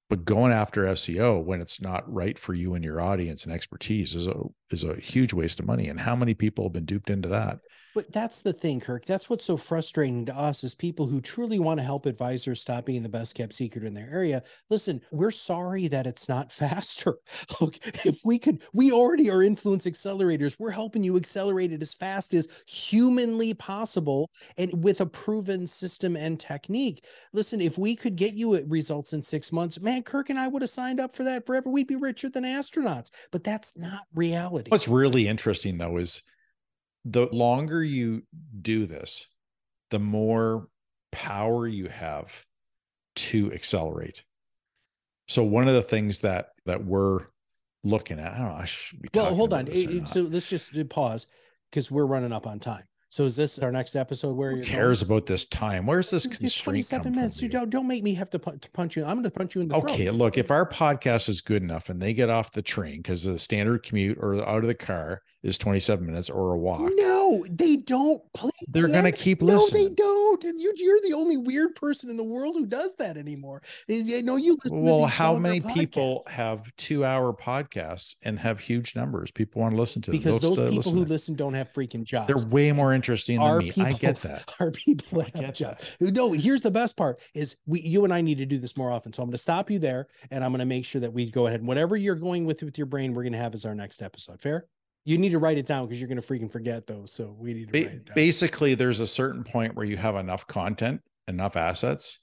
But 0.10 0.26
going 0.26 0.52
after 0.52 0.84
SEO 0.84 1.44
when 1.44 1.62
it's 1.62 1.82
not 1.82 2.12
right 2.12 2.38
for 2.38 2.54
you 2.54 2.76
and 2.76 2.84
your 2.84 3.02
audience 3.02 3.46
and 3.46 3.54
expertise 3.54 4.14
is 4.14 4.28
a 4.28 4.44
is 4.74 4.84
a 4.84 4.96
huge 4.96 5.34
waste 5.34 5.60
of 5.60 5.66
money. 5.66 5.88
And 5.88 6.00
how 6.00 6.16
many 6.16 6.34
people 6.34 6.66
have 6.66 6.74
been 6.74 6.86
duped 6.86 7.10
into 7.10 7.30
that? 7.30 7.60
But 7.94 8.12
that's 8.12 8.42
the 8.42 8.54
thing, 8.54 8.80
Kirk. 8.80 9.06
That's 9.06 9.30
what's 9.30 9.46
so 9.46 9.56
frustrating 9.56 10.26
to 10.26 10.36
us 10.36 10.64
as 10.64 10.74
people 10.74 11.06
who 11.06 11.22
truly 11.22 11.60
want 11.60 11.80
to 11.80 11.84
help 11.84 12.08
advisors 12.08 12.60
stop 12.60 12.86
being 12.86 13.04
the 13.04 13.10
best 13.10 13.36
kept 13.36 13.54
secret 13.54 13.84
in 13.84 13.94
their 13.94 14.10
area. 14.10 14.42
Listen, 14.72 15.00
we're 15.12 15.32
sorry 15.32 15.88
that 15.90 16.08
it's 16.08 16.28
not 16.28 16.52
faster. 16.52 17.18
Look, 17.62 17.78
if 18.06 18.22
we 18.26 18.40
could, 18.40 18.64
we 18.74 18.92
already 18.92 19.30
are 19.30 19.44
influence 19.44 19.86
accelerators. 19.86 20.56
We're 20.58 20.72
helping 20.72 21.04
you 21.04 21.18
accelerate 21.18 21.72
it 21.72 21.84
as 21.84 21.94
fast 21.94 22.34
as 22.34 22.48
humanly 22.66 23.54
possible 23.54 24.32
and 24.58 24.84
with 24.84 25.02
a 25.02 25.06
proven 25.06 25.68
system 25.68 26.16
and 26.16 26.40
technique. 26.40 27.06
Listen, 27.32 27.62
if 27.62 27.78
we 27.78 27.96
could 27.96 28.16
get 28.16 28.34
you 28.34 28.56
uh, 28.56 28.62
results 28.68 29.14
in 29.14 29.22
six 29.22 29.52
months, 29.52 29.80
man, 29.80 30.02
Kirk 30.02 30.32
and 30.32 30.40
I 30.40 30.48
would 30.48 30.64
have 30.64 30.72
signed 30.72 31.00
up 31.00 31.14
for 31.14 31.24
that 31.26 31.46
forever. 31.46 31.70
We'd 31.70 31.88
be 31.88 31.96
richer 31.96 32.30
than 32.30 32.44
astronauts. 32.44 33.12
But 33.32 33.44
that's 33.44 33.78
not 33.78 34.08
reality. 34.16 34.63
What's 34.70 34.88
really 34.88 35.28
interesting 35.28 35.78
though 35.78 35.98
is 35.98 36.22
the 37.06 37.28
longer 37.32 37.84
you 37.84 38.24
do 38.62 38.86
this, 38.86 39.28
the 39.90 40.00
more 40.00 40.68
power 41.12 41.68
you 41.68 41.88
have 41.88 42.34
to 43.16 43.52
accelerate. 43.54 44.24
So 45.28 45.44
one 45.44 45.68
of 45.68 45.74
the 45.74 45.82
things 45.82 46.20
that 46.20 46.50
that 46.66 46.84
we're 46.84 47.26
looking 47.84 48.20
at, 48.20 48.34
I 48.34 48.38
don't 48.38 48.48
know. 48.50 48.56
I 48.56 48.66
should 48.66 49.02
be 49.02 49.10
Well, 49.14 49.36
hold 49.36 49.54
on. 49.54 49.68
It- 49.68 50.08
so 50.08 50.22
let's 50.22 50.50
just 50.50 50.72
pause 50.90 51.28
because 51.70 51.92
we're 51.92 52.06
running 52.06 52.32
up 52.32 52.48
on 52.48 52.60
time. 52.60 52.84
So 53.14 53.26
is 53.26 53.36
this 53.36 53.60
our 53.60 53.72
next 53.72 53.96
episode 53.96 54.36
where 54.36 54.50
Who 54.50 54.56
you're 54.56 54.66
cares 54.66 55.04
about 55.04 55.28
this 55.28 55.46
time? 55.46 55.86
Where's 55.86 56.10
this 56.10 56.26
It's 56.26 56.40
constraint 56.40 56.88
27 56.90 57.12
minutes. 57.12 57.44
You 57.44 57.48
don't 57.48 57.70
don't 57.70 57.88
make 57.88 58.02
me 58.02 58.16
have 58.16 58.32
to 58.32 58.40
pu- 58.40 58.58
to 58.58 58.72
punch 58.72 58.98
you. 58.98 59.04
I'm 59.06 59.18
going 59.18 59.24
to 59.26 59.30
punch 59.30 59.54
you 59.54 59.62
in 59.62 59.68
the 59.68 59.80
throat. 59.80 59.92
Okay, 59.92 60.10
look, 60.10 60.36
if 60.36 60.50
our 60.50 60.68
podcast 60.68 61.30
is 61.30 61.40
good 61.40 61.62
enough 61.62 61.90
and 61.90 62.02
they 62.02 62.16
get 62.16 62.32
off 62.32 62.54
the 62.54 62.64
train 62.64 63.04
because 63.04 63.28
of 63.28 63.34
the 63.34 63.38
standard 63.38 63.84
commute 63.84 64.18
or 64.20 64.34
out 64.50 64.64
of 64.64 64.66
the 64.66 64.74
car 64.74 65.22
is 65.44 65.58
27 65.58 66.06
minutes 66.06 66.30
or 66.30 66.54
a 66.54 66.58
walk. 66.58 66.82
No, 66.96 67.46
they 67.50 67.76
don't 67.76 68.22
play. 68.34 68.50
They're 68.70 68.88
going 68.88 69.04
to 69.04 69.12
keep 69.12 69.42
listening. 69.42 69.84
no, 69.84 69.90
they 69.90 69.96
don't. 69.96 70.44
And 70.46 70.60
you, 70.60 70.74
you're 70.78 71.00
the 71.02 71.14
only 71.14 71.38
weird 71.38 71.76
person 71.76 72.10
in 72.10 72.18
the 72.18 72.24
world 72.24 72.56
who 72.56 72.66
does 72.66 72.96
that 72.96 73.18
anymore. 73.18 73.62
Eh, 73.90 74.18
I 74.18 74.22
know 74.22 74.38
you 74.38 74.58
listen. 74.64 74.82
Well, 74.82 75.06
how 75.06 75.38
many 75.38 75.60
people 75.60 76.24
have 76.30 76.74
two 76.78 77.04
hour 77.04 77.34
podcasts 77.34 78.16
and 78.24 78.40
have 78.40 78.60
huge 78.60 78.96
numbers? 78.96 79.32
People 79.32 79.62
want 79.62 79.74
to 79.74 79.80
listen 79.80 80.02
to 80.04 80.12
because 80.12 80.40
those 80.40 80.60
people 80.60 80.92
who 80.92 81.06
listen 81.06 81.36
don't 81.36 81.54
have 81.54 81.72
freaking 81.74 82.04
jobs. 82.04 82.28
They're 82.28 82.48
way 82.48 82.72
more 82.72 82.94
interesting 82.94 83.40
than 83.40 83.58
me. 83.58 83.66
people, 83.72 83.86
I 83.86 83.94
get 83.94 84.22
that. 84.22 84.54
Our 84.60 84.72
people 84.72 85.20
that 85.20 85.36
have 85.36 85.54
jobs. 85.54 85.98
No, 86.00 86.32
here's 86.32 86.62
the 86.62 86.72
best 86.72 86.96
part: 86.96 87.20
is 87.34 87.58
we, 87.66 87.82
you 87.82 88.06
and 88.06 88.14
I 88.14 88.22
need 88.22 88.38
to 88.38 88.46
do 88.46 88.58
this 88.58 88.78
more 88.78 88.92
often. 88.92 89.12
So 89.12 89.22
I'm 89.22 89.28
going 89.28 89.34
to 89.34 89.38
stop 89.38 89.70
you 89.70 89.80
there, 89.80 90.08
and 90.32 90.44
I'm 90.44 90.52
going 90.52 90.60
to 90.60 90.66
make 90.66 90.86
sure 90.86 91.02
that 91.02 91.12
we 91.12 91.30
go 91.30 91.48
ahead 91.48 91.60
and 91.60 91.68
whatever 91.68 91.98
you're 91.98 92.16
going 92.16 92.46
with 92.46 92.64
with 92.64 92.78
your 92.78 92.88
brain, 92.88 93.14
we're 93.14 93.24
going 93.24 93.34
to 93.34 93.40
have 93.40 93.54
as 93.54 93.66
our 93.66 93.76
next 93.76 94.02
episode. 94.02 94.42
Fair? 94.42 94.68
You 95.06 95.18
need 95.18 95.30
to 95.30 95.40
write 95.40 95.58
it 95.58 95.66
down 95.66 95.86
because 95.86 96.00
you're 96.00 96.08
going 96.08 96.22
to 96.22 96.26
freaking 96.26 96.52
forget 96.52 96.88
those. 96.88 97.12
So 97.12 97.36
we 97.38 97.54
need 97.54 97.68
to 97.68 97.72
ba- 97.72 97.88
write 97.88 97.96
it 97.96 98.06
down. 98.06 98.16
Basically, 98.16 98.76
there's 98.76 99.00
a 99.00 99.08
certain 99.08 99.44
point 99.44 99.76
where 99.76 99.86
you 99.86 99.98
have 99.98 100.16
enough 100.16 100.48
content, 100.48 101.02
enough 101.28 101.56
assets 101.56 102.20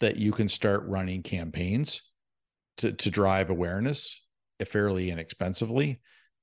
that 0.00 0.16
you 0.16 0.32
can 0.32 0.48
start 0.48 0.84
running 0.86 1.22
campaigns 1.22 2.02
to, 2.78 2.92
to 2.92 3.10
drive 3.10 3.50
awareness 3.50 4.22
fairly 4.64 5.10
inexpensively 5.10 6.00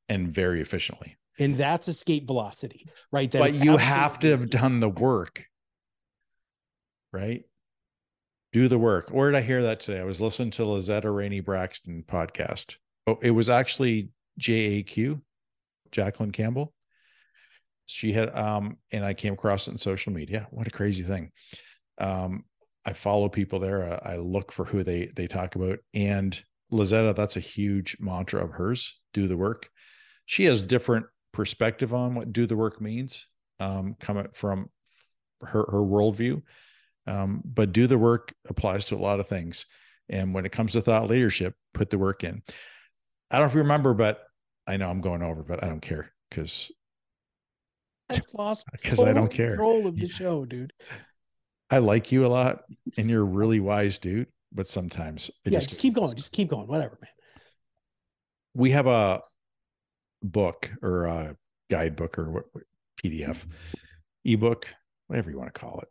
and 0.09 0.33
very 0.33 0.61
efficiently. 0.61 1.17
And 1.39 1.55
that's 1.55 1.87
escape 1.87 2.27
velocity, 2.27 2.85
right? 3.11 3.31
That 3.31 3.39
but 3.39 3.55
you 3.55 3.77
have 3.77 4.19
to 4.19 4.29
have 4.29 4.49
done 4.49 4.79
the 4.79 4.89
work, 4.89 5.45
right? 7.11 7.43
Do 8.51 8.67
the 8.67 8.77
work. 8.77 9.09
Where 9.09 9.31
did 9.31 9.37
I 9.37 9.41
hear 9.41 9.63
that 9.63 9.79
today? 9.79 9.99
I 9.99 10.03
was 10.03 10.21
listening 10.21 10.51
to 10.51 10.61
Lazetta 10.63 11.13
Rainey 11.13 11.39
Braxton 11.39 12.03
podcast. 12.07 12.75
Oh, 13.07 13.17
it 13.23 13.31
was 13.31 13.49
actually 13.49 14.09
JAQ, 14.39 15.21
Jacqueline 15.93 16.31
Campbell. 16.31 16.73
She 17.85 18.11
had 18.11 18.35
um, 18.35 18.77
and 18.91 19.05
I 19.05 19.13
came 19.13 19.33
across 19.33 19.67
it 19.67 19.71
in 19.71 19.77
social 19.77 20.11
media. 20.11 20.47
What 20.51 20.67
a 20.67 20.71
crazy 20.71 21.03
thing. 21.03 21.31
Um, 21.97 22.43
I 22.85 22.93
follow 22.93 23.29
people 23.29 23.59
there. 23.59 23.99
I, 24.03 24.13
I 24.13 24.17
look 24.17 24.51
for 24.51 24.65
who 24.65 24.83
they 24.83 25.05
they 25.15 25.27
talk 25.27 25.55
about. 25.55 25.79
And 25.93 26.41
Lazetta, 26.71 27.15
that's 27.15 27.37
a 27.37 27.41
huge 27.41 27.97
mantra 27.99 28.43
of 28.43 28.51
hers. 28.51 28.99
Do 29.13 29.27
the 29.27 29.37
work. 29.37 29.69
She 30.25 30.45
has 30.45 30.63
different 30.63 31.05
perspective 31.31 31.93
on 31.93 32.15
what 32.15 32.33
do 32.33 32.45
the 32.45 32.55
work 32.55 32.81
means, 32.81 33.27
um, 33.59 33.95
coming 33.99 34.27
from 34.33 34.69
her 35.41 35.65
her 35.69 35.81
worldview. 35.81 36.41
Um, 37.05 37.41
but 37.43 37.73
do 37.73 37.85
the 37.87 37.97
work 37.97 38.33
applies 38.47 38.85
to 38.87 38.95
a 38.95 38.97
lot 38.97 39.19
of 39.19 39.27
things. 39.27 39.65
And 40.09 40.33
when 40.33 40.45
it 40.45 40.51
comes 40.51 40.73
to 40.73 40.81
thought 40.81 41.09
leadership, 41.09 41.53
put 41.73 41.89
the 41.89 41.97
work 41.97 42.23
in. 42.23 42.41
I 43.29 43.39
don't 43.39 43.53
remember, 43.53 43.93
but 43.93 44.23
I 44.67 44.77
know 44.77 44.89
I'm 44.89 45.01
going 45.01 45.21
over, 45.23 45.43
but 45.43 45.63
I 45.63 45.67
don't 45.67 45.81
care 45.81 46.11
because 46.29 46.71
I've 48.09 48.21
lost 48.37 48.65
because 48.71 48.99
I 48.99 49.13
don't 49.13 49.31
care. 49.31 49.49
control 49.49 49.87
of 49.87 49.95
the 49.95 50.07
Yeah. 50.07 50.13
show, 50.13 50.45
dude. 50.45 50.73
I 51.69 51.79
like 51.79 52.11
you 52.11 52.25
a 52.25 52.27
lot 52.27 52.63
and 52.97 53.09
you're 53.09 53.21
a 53.21 53.25
really 53.25 53.59
wise 53.59 53.97
dude, 53.99 54.27
but 54.51 54.67
sometimes 54.67 55.29
it 55.45 55.53
yeah, 55.53 55.59
just 55.59 55.69
just 55.69 55.81
keep 55.81 55.93
going. 55.95 56.15
Just 56.15 56.31
keep 56.31 56.49
going. 56.49 56.67
Whatever, 56.67 56.97
man. 57.01 57.09
we 58.53 58.71
have 58.71 58.87
a 58.87 59.21
book 60.21 60.71
or 60.81 61.05
a 61.05 61.35
guidebook 61.69 62.17
or 62.19 62.31
what 62.31 62.43
what- 62.53 62.63
PDF, 63.03 63.45
ebook, 64.23 64.67
whatever 65.07 65.29
you 65.29 65.37
want 65.37 65.53
to 65.53 65.59
call 65.59 65.79
it, 65.81 65.87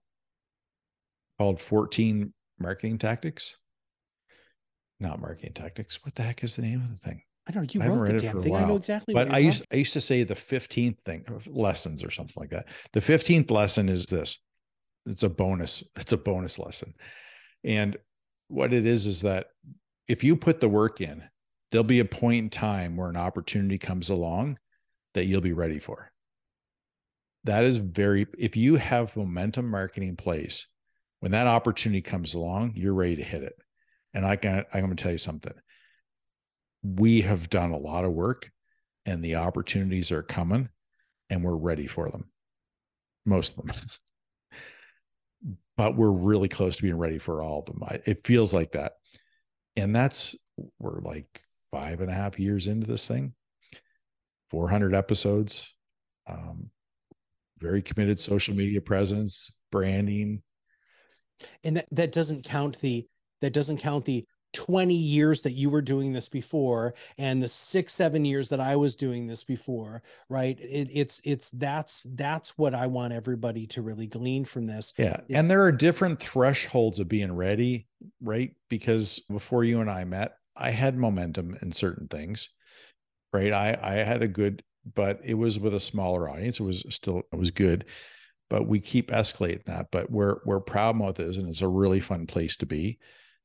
called 1.37 1.61
14 1.61 2.33
marketing 2.59 2.97
tactics. 2.97 3.59
Not 5.01 5.21
marketing 5.21 5.53
tactics. 5.53 5.99
What 6.05 6.15
the 6.15 6.23
heck 6.23 6.43
is 6.45 6.55
the 6.57 6.63
name 6.63 6.81
of 6.81 6.89
the 6.89 6.97
thing? 6.97 7.23
I 7.49 7.53
know 7.53 7.65
you 7.69 7.83
I 7.83 7.89
wrote 7.89 8.07
the 8.07 8.19
damn 8.19 8.43
thing. 8.43 8.55
I 8.55 8.65
know 8.65 8.77
exactly. 8.77 9.15
But 9.15 9.29
what 9.29 9.35
I 9.35 9.39
used 9.39 9.65
I 9.73 9.77
used 9.77 9.93
to 9.95 10.01
say 10.01 10.23
the 10.23 10.35
15th 10.35 11.01
thing 11.01 11.25
of 11.29 11.47
lessons 11.49 12.05
or 12.05 12.11
something 12.11 12.37
like 12.37 12.51
that. 12.51 12.69
The 12.93 13.01
15th 13.01 13.51
lesson 13.51 13.89
is 13.89 14.07
this. 14.07 14.39
It's 15.07 15.25
a 15.25 15.29
bonus. 15.29 15.83
It's 15.97 16.13
a 16.13 16.17
bonus 16.17 16.59
lesson. 16.59 16.95
And 17.65 17.97
what 18.49 18.73
it 18.73 18.87
is 18.87 19.07
is 19.07 19.23
that 19.23 19.47
if 20.07 20.23
you 20.23 20.37
put 20.37 20.61
the 20.61 20.69
work 20.69 21.01
in, 21.01 21.23
there'll 21.71 21.85
be 21.85 22.01
a 22.01 22.05
point 22.05 22.39
in 22.39 22.51
time 22.51 22.97
where 22.97 23.09
an 23.09 23.17
opportunity 23.17 23.79
comes 23.79 24.11
along 24.11 24.59
that 25.15 25.25
you'll 25.25 25.41
be 25.41 25.53
ready 25.53 25.79
for. 25.79 26.13
That 27.45 27.65
is 27.65 27.77
very 27.77 28.27
if 28.39 28.57
you 28.57 28.77
have 28.77 29.17
momentum 29.17 29.69
marketing 29.69 30.11
in 30.11 30.17
place, 30.17 30.69
when 31.19 31.33
that 31.33 31.49
opportunity 31.49 32.03
comes 32.03 32.35
along, 32.35 32.75
you're 32.77 32.95
ready 32.95 33.17
to 33.17 33.25
hit 33.25 33.43
it. 33.43 33.55
And 34.15 34.25
I 34.25 34.37
can 34.37 34.65
I'm 34.73 34.85
going 34.85 34.95
to 34.95 35.03
tell 35.03 35.13
you 35.13 35.19
something. 35.19 35.55
We 36.83 37.21
have 37.23 37.51
done 37.51 37.71
a 37.71 37.79
lot 37.79 38.05
of 38.05 38.13
work 38.13 38.51
and 39.07 39.25
the 39.25 39.37
opportunities 39.37 40.11
are 40.13 40.23
coming 40.23 40.69
and 41.31 41.43
we're 41.43 41.57
ready 41.57 41.87
for 41.87 42.11
them. 42.11 42.31
Most 43.25 43.57
of 43.57 43.67
them. 43.67 43.77
but 45.77 45.97
we're 45.97 46.11
really 46.11 46.49
close 46.49 46.77
to 46.77 46.83
being 46.83 46.99
ready 46.99 47.19
for 47.19 47.43
all 47.43 47.61
of 47.61 47.67
them. 47.67 47.83
I, 47.83 48.01
it 48.07 48.27
feels 48.27 48.53
like 48.53 48.73
that. 48.73 48.95
And 49.77 49.95
that's, 49.95 50.37
we're 50.79 51.01
like 51.01 51.43
five 51.71 52.01
and 52.01 52.11
a 52.11 52.15
half 52.15 52.39
years 52.39 52.67
into 52.67 52.87
this 52.87 53.09
thing, 53.09 53.33
400 54.51 54.95
episodes, 54.95 55.75
um, 56.29 56.71
very 57.59 57.81
committed 57.81 58.21
social 58.21 58.55
media 58.55 58.81
presence, 58.81 59.51
branding. 59.71 60.43
and 61.65 61.79
that, 61.79 61.87
that 61.93 62.13
doesn't 62.13 62.45
count 62.45 62.79
the 62.81 63.07
that 63.41 63.53
doesn't 63.53 63.79
count 63.79 64.05
the 64.05 64.25
20 64.53 64.95
years 64.95 65.43
that 65.43 65.53
you 65.53 65.71
were 65.71 65.83
doing 65.83 66.13
this 66.13 66.29
before 66.29 66.95
and 67.19 67.43
the 67.43 67.49
six 67.49 67.93
seven 67.93 68.25
years 68.25 68.49
that 68.49 68.61
i 68.61 68.77
was 68.77 68.97
doing 68.97 69.27
this 69.27 69.45
before 69.45 70.03
right 70.29 70.59
it, 70.61 70.89
it's 70.93 71.21
it's 71.25 71.51
that's 71.51 72.07
that's 72.15 72.57
what 72.59 72.75
i 72.75 72.87
want 72.87 73.13
everybody 73.13 73.67
to 73.67 73.83
really 73.83 74.07
glean 74.07 74.45
from 74.45 74.67
this 74.67 74.93
Yeah. 74.99 75.15
It's- 75.15 75.27
and 75.31 75.49
there 75.51 75.63
are 75.65 75.73
different 75.73 76.21
thresholds 76.21 77.01
of 77.01 77.09
being 77.09 77.33
ready, 77.35 77.87
right? 78.21 78.55
Because 78.69 79.21
before 79.31 79.65
you 79.65 79.81
and 79.81 79.91
I 79.91 80.05
met, 80.05 80.33
I 80.57 80.71
had 80.71 80.97
momentum 80.97 81.57
in 81.63 81.73
certain 81.73 82.09
things, 82.09 82.51
right? 83.33 83.53
I, 83.53 83.79
I 83.81 83.93
had 83.95 84.23
a 84.23 84.29
good, 84.29 84.63
but 84.95 85.21
it 85.25 85.35
was 85.35 85.59
with 85.59 85.75
a 85.75 85.81
smaller 85.81 86.29
audience. 86.29 86.61
It 86.61 86.65
was 86.65 86.85
still, 86.91 87.23
it 87.33 87.37
was 87.39 87.51
good, 87.51 87.87
but 88.51 88.67
we 88.67 88.81
keep 88.81 89.11
escalating 89.11 89.65
that. 89.65 89.87
But 89.91 90.11
where, 90.11 90.41
where 90.45 90.61
Proudmouth 90.61 91.21
is, 91.21 91.37
and 91.39 91.49
it's 91.49 91.63
a 91.63 91.69
really 91.69 92.01
fun 92.01 92.27
place 92.27 92.57
to 92.59 92.67
be. 92.67 92.99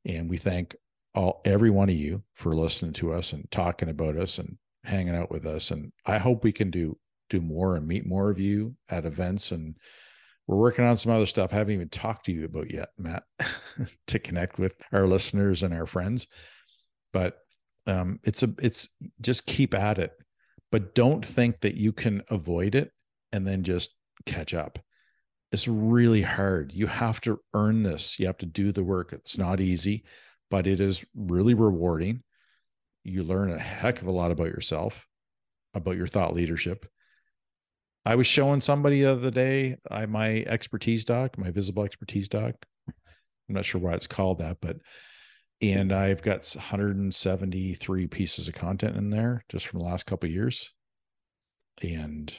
And 0.06 0.30
we 0.30 0.38
thank 0.38 0.76
all, 1.18 1.42
every 1.46 1.70
one 1.70 1.90
of 1.90 1.96
you 1.96 2.24
for 2.36 2.54
listening 2.54 2.94
to 2.94 3.14
us 3.14 3.34
and 3.34 3.50
talking 3.52 3.90
about 3.90 4.16
us 4.16 4.38
and 4.38 4.58
hanging 4.84 5.16
out 5.16 5.32
with 5.32 5.46
us. 5.46 5.72
And 5.72 5.92
I 6.06 6.18
hope 6.18 6.44
we 6.44 6.52
can 6.52 6.72
do, 6.72 6.98
do 7.30 7.42
more 7.42 7.76
and 7.76 7.88
meet 7.88 8.06
more 8.06 8.30
of 8.30 8.40
you 8.40 8.76
at 8.90 9.06
events 9.06 9.52
and 9.52 9.76
we're 10.48 10.58
working 10.58 10.86
on 10.86 10.96
some 10.96 11.12
other 11.12 11.26
stuff 11.26 11.52
I 11.52 11.58
haven't 11.58 11.74
even 11.74 11.90
talked 11.90 12.26
to 12.26 12.32
you 12.32 12.46
about 12.46 12.72
yet, 12.72 12.90
Matt, 12.98 13.24
to 14.08 14.20
connect 14.20 14.58
with 14.58 14.74
our 14.94 15.06
listeners 15.06 15.64
and 15.64 15.74
our 15.74 15.86
friends. 15.86 16.28
But 17.12 17.40
um, 17.86 18.20
it's 18.24 18.44
a 18.44 18.54
it's 18.62 18.90
just 19.22 19.46
keep 19.46 19.74
at 19.74 19.98
it, 19.98 20.14
but 20.72 20.96
don't 20.96 21.26
think 21.26 21.60
that 21.62 21.76
you 21.76 21.92
can 21.92 22.24
avoid 22.30 22.76
it 22.76 22.92
and 23.32 23.46
then 23.46 23.64
just 23.64 23.92
catch 24.26 24.54
up. 24.54 24.80
It's 25.52 25.68
really 25.68 26.22
hard. 26.22 26.74
You 26.74 26.88
have 26.88 27.22
to 27.22 27.40
earn 27.54 27.84
this. 27.84 28.20
You 28.20 28.28
have 28.28 28.38
to 28.40 28.46
do 28.46 28.72
the 28.72 28.84
work. 28.84 29.14
It's 29.14 29.38
not 29.38 29.62
easy, 29.62 30.04
but 30.50 30.68
it 30.68 30.80
is 30.80 31.06
really 31.16 31.54
rewarding. 31.54 32.24
You 33.04 33.24
learn 33.24 33.52
a 33.52 33.60
heck 33.60 34.02
of 34.02 34.08
a 34.08 34.12
lot 34.12 34.32
about 34.32 34.48
yourself, 34.48 35.08
about 35.74 35.98
your 35.98 36.08
thought 36.08 36.34
leadership. 36.34 36.86
I 38.06 38.16
was 38.16 38.28
showing 38.28 38.62
somebody 38.62 39.02
the 39.02 39.12
other 39.12 39.32
day 39.32 39.78
I 39.90 40.06
my 40.06 40.44
expertise 40.48 41.06
doc, 41.06 41.38
my 41.38 41.52
visible 41.52 41.84
expertise 41.84 42.30
doc. 42.30 42.56
I'm 42.88 43.56
not 43.56 43.66
sure 43.66 43.82
why 43.82 43.94
it's 43.94 44.08
called 44.08 44.40
that, 44.40 44.58
but 44.62 44.78
and 45.62 45.92
I've 45.92 46.22
got 46.22 46.48
173 46.56 48.08
pieces 48.08 48.48
of 48.48 48.54
content 48.54 48.96
in 48.96 49.10
there 49.10 49.44
just 49.50 49.68
from 49.68 49.80
the 49.80 49.86
last 49.86 50.06
couple 50.06 50.30
years. 50.30 50.72
And 51.82 52.34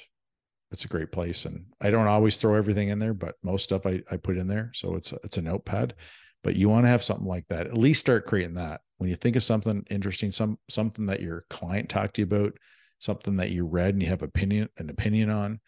it's 0.71 0.85
a 0.85 0.89
great 0.89 1.11
place. 1.11 1.45
And 1.45 1.67
I 1.81 1.91
don't 1.91 2.07
always 2.07 2.37
throw 2.37 2.55
everything 2.55 2.89
in 2.89 2.99
there, 2.99 3.15
but 3.15 3.35
most 3.43 3.65
stuff 3.65 3.87
I, 3.87 4.03
I 4.11 4.17
put 4.19 4.37
in 4.37 4.47
there. 4.47 4.71
So 4.75 4.95
it's 4.95 5.13
it's 5.25 5.37
a 5.37 5.43
notepad. 5.43 5.95
But 6.43 6.57
you 6.57 6.69
want 6.69 6.85
to 6.85 6.91
have 6.91 7.05
something 7.05 7.27
like 7.27 7.47
that. 7.49 7.67
At 7.67 7.77
least 7.77 8.01
start 8.01 8.25
creating 8.25 8.55
that. 8.55 8.81
When 8.99 9.11
you 9.11 9.17
think 9.17 9.37
of 9.37 9.43
something 9.43 9.85
interesting, 9.91 10.33
some 10.33 10.59
something 10.69 11.07
that 11.07 11.21
your 11.21 11.43
client 11.51 11.89
talked 11.89 12.15
to 12.15 12.23
you 12.23 12.27
about, 12.27 12.59
something 12.99 13.37
that 13.37 13.51
you 13.51 13.65
read 13.65 13.95
and 13.95 14.03
you 14.03 14.09
have 14.09 14.23
opinion 14.23 14.69
an 14.79 14.91
opinion 14.91 15.31
on, 15.31 15.61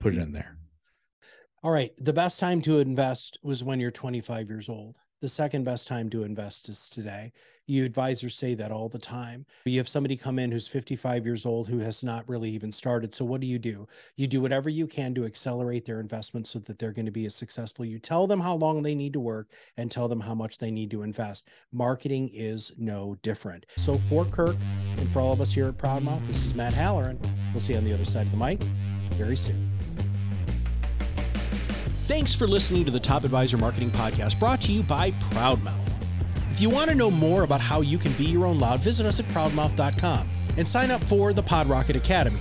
put 0.00 0.14
it 0.14 0.22
in 0.22 0.32
there. 0.32 0.56
all 1.62 1.70
right 1.70 1.92
the 1.98 2.12
best 2.12 2.38
time 2.38 2.60
to 2.62 2.80
invest 2.80 3.38
was 3.42 3.64
when 3.64 3.80
you're 3.80 3.90
25 3.90 4.48
years 4.48 4.68
old 4.68 4.96
the 5.20 5.28
second 5.28 5.64
best 5.64 5.88
time 5.88 6.10
to 6.10 6.22
invest 6.22 6.68
is 6.68 6.88
today 6.88 7.32
You 7.68 7.84
advisors 7.84 8.36
say 8.36 8.54
that 8.54 8.70
all 8.70 8.88
the 8.88 8.98
time. 8.98 9.44
You 9.64 9.78
have 9.78 9.88
somebody 9.88 10.16
come 10.16 10.38
in 10.38 10.52
who's 10.52 10.68
55 10.68 11.26
years 11.26 11.44
old 11.44 11.68
who 11.68 11.78
has 11.80 12.04
not 12.04 12.28
really 12.28 12.48
even 12.50 12.70
started. 12.70 13.12
So, 13.12 13.24
what 13.24 13.40
do 13.40 13.48
you 13.48 13.58
do? 13.58 13.88
You 14.14 14.28
do 14.28 14.40
whatever 14.40 14.70
you 14.70 14.86
can 14.86 15.14
to 15.16 15.24
accelerate 15.24 15.84
their 15.84 15.98
investment 15.98 16.46
so 16.46 16.60
that 16.60 16.78
they're 16.78 16.92
going 16.92 17.06
to 17.06 17.12
be 17.12 17.26
as 17.26 17.34
successful. 17.34 17.84
You 17.84 17.98
tell 17.98 18.28
them 18.28 18.38
how 18.38 18.54
long 18.54 18.82
they 18.82 18.94
need 18.94 19.12
to 19.14 19.20
work 19.20 19.50
and 19.76 19.90
tell 19.90 20.06
them 20.06 20.20
how 20.20 20.34
much 20.34 20.58
they 20.58 20.70
need 20.70 20.92
to 20.92 21.02
invest. 21.02 21.48
Marketing 21.72 22.30
is 22.32 22.72
no 22.78 23.16
different. 23.22 23.66
So, 23.76 23.98
for 23.98 24.24
Kirk 24.24 24.56
and 24.96 25.10
for 25.10 25.18
all 25.18 25.32
of 25.32 25.40
us 25.40 25.52
here 25.52 25.66
at 25.66 25.76
Proudmouth, 25.76 26.24
this 26.28 26.46
is 26.46 26.54
Matt 26.54 26.72
Halloran. 26.72 27.18
We'll 27.52 27.60
see 27.60 27.72
you 27.72 27.78
on 27.78 27.84
the 27.84 27.92
other 27.92 28.04
side 28.04 28.26
of 28.26 28.32
the 28.32 28.38
mic 28.38 28.62
very 29.14 29.36
soon. 29.36 29.72
Thanks 32.06 32.32
for 32.32 32.46
listening 32.46 32.84
to 32.84 32.92
the 32.92 33.00
Top 33.00 33.24
Advisor 33.24 33.56
Marketing 33.56 33.90
Podcast 33.90 34.38
brought 34.38 34.62
to 34.62 34.70
you 34.70 34.84
by 34.84 35.10
Proudmouth. 35.10 35.95
If 36.56 36.62
you 36.62 36.70
want 36.70 36.88
to 36.88 36.96
know 36.96 37.10
more 37.10 37.42
about 37.42 37.60
how 37.60 37.82
you 37.82 37.98
can 37.98 38.12
be 38.14 38.24
your 38.24 38.46
own 38.46 38.58
loud, 38.58 38.80
visit 38.80 39.04
us 39.04 39.20
at 39.20 39.26
proudmouth.com 39.26 40.26
and 40.56 40.66
sign 40.66 40.90
up 40.90 41.02
for 41.02 41.34
the 41.34 41.42
PodRocket 41.42 41.96
Academy. 41.96 42.38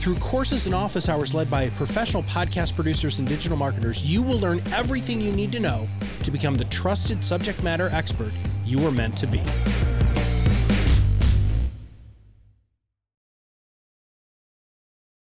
Through 0.00 0.16
courses 0.16 0.66
and 0.66 0.74
office 0.74 1.08
hours 1.08 1.32
led 1.32 1.50
by 1.50 1.70
professional 1.70 2.22
podcast 2.24 2.74
producers 2.74 3.20
and 3.20 3.26
digital 3.26 3.56
marketers, 3.56 4.02
you 4.02 4.20
will 4.20 4.38
learn 4.38 4.60
everything 4.74 5.18
you 5.18 5.32
need 5.32 5.50
to 5.52 5.60
know 5.60 5.88
to 6.24 6.30
become 6.30 6.56
the 6.56 6.66
trusted 6.66 7.24
subject 7.24 7.62
matter 7.62 7.88
expert 7.90 8.34
you 8.66 8.82
were 8.82 8.92
meant 8.92 9.16
to 9.16 9.26
be. 9.26 9.40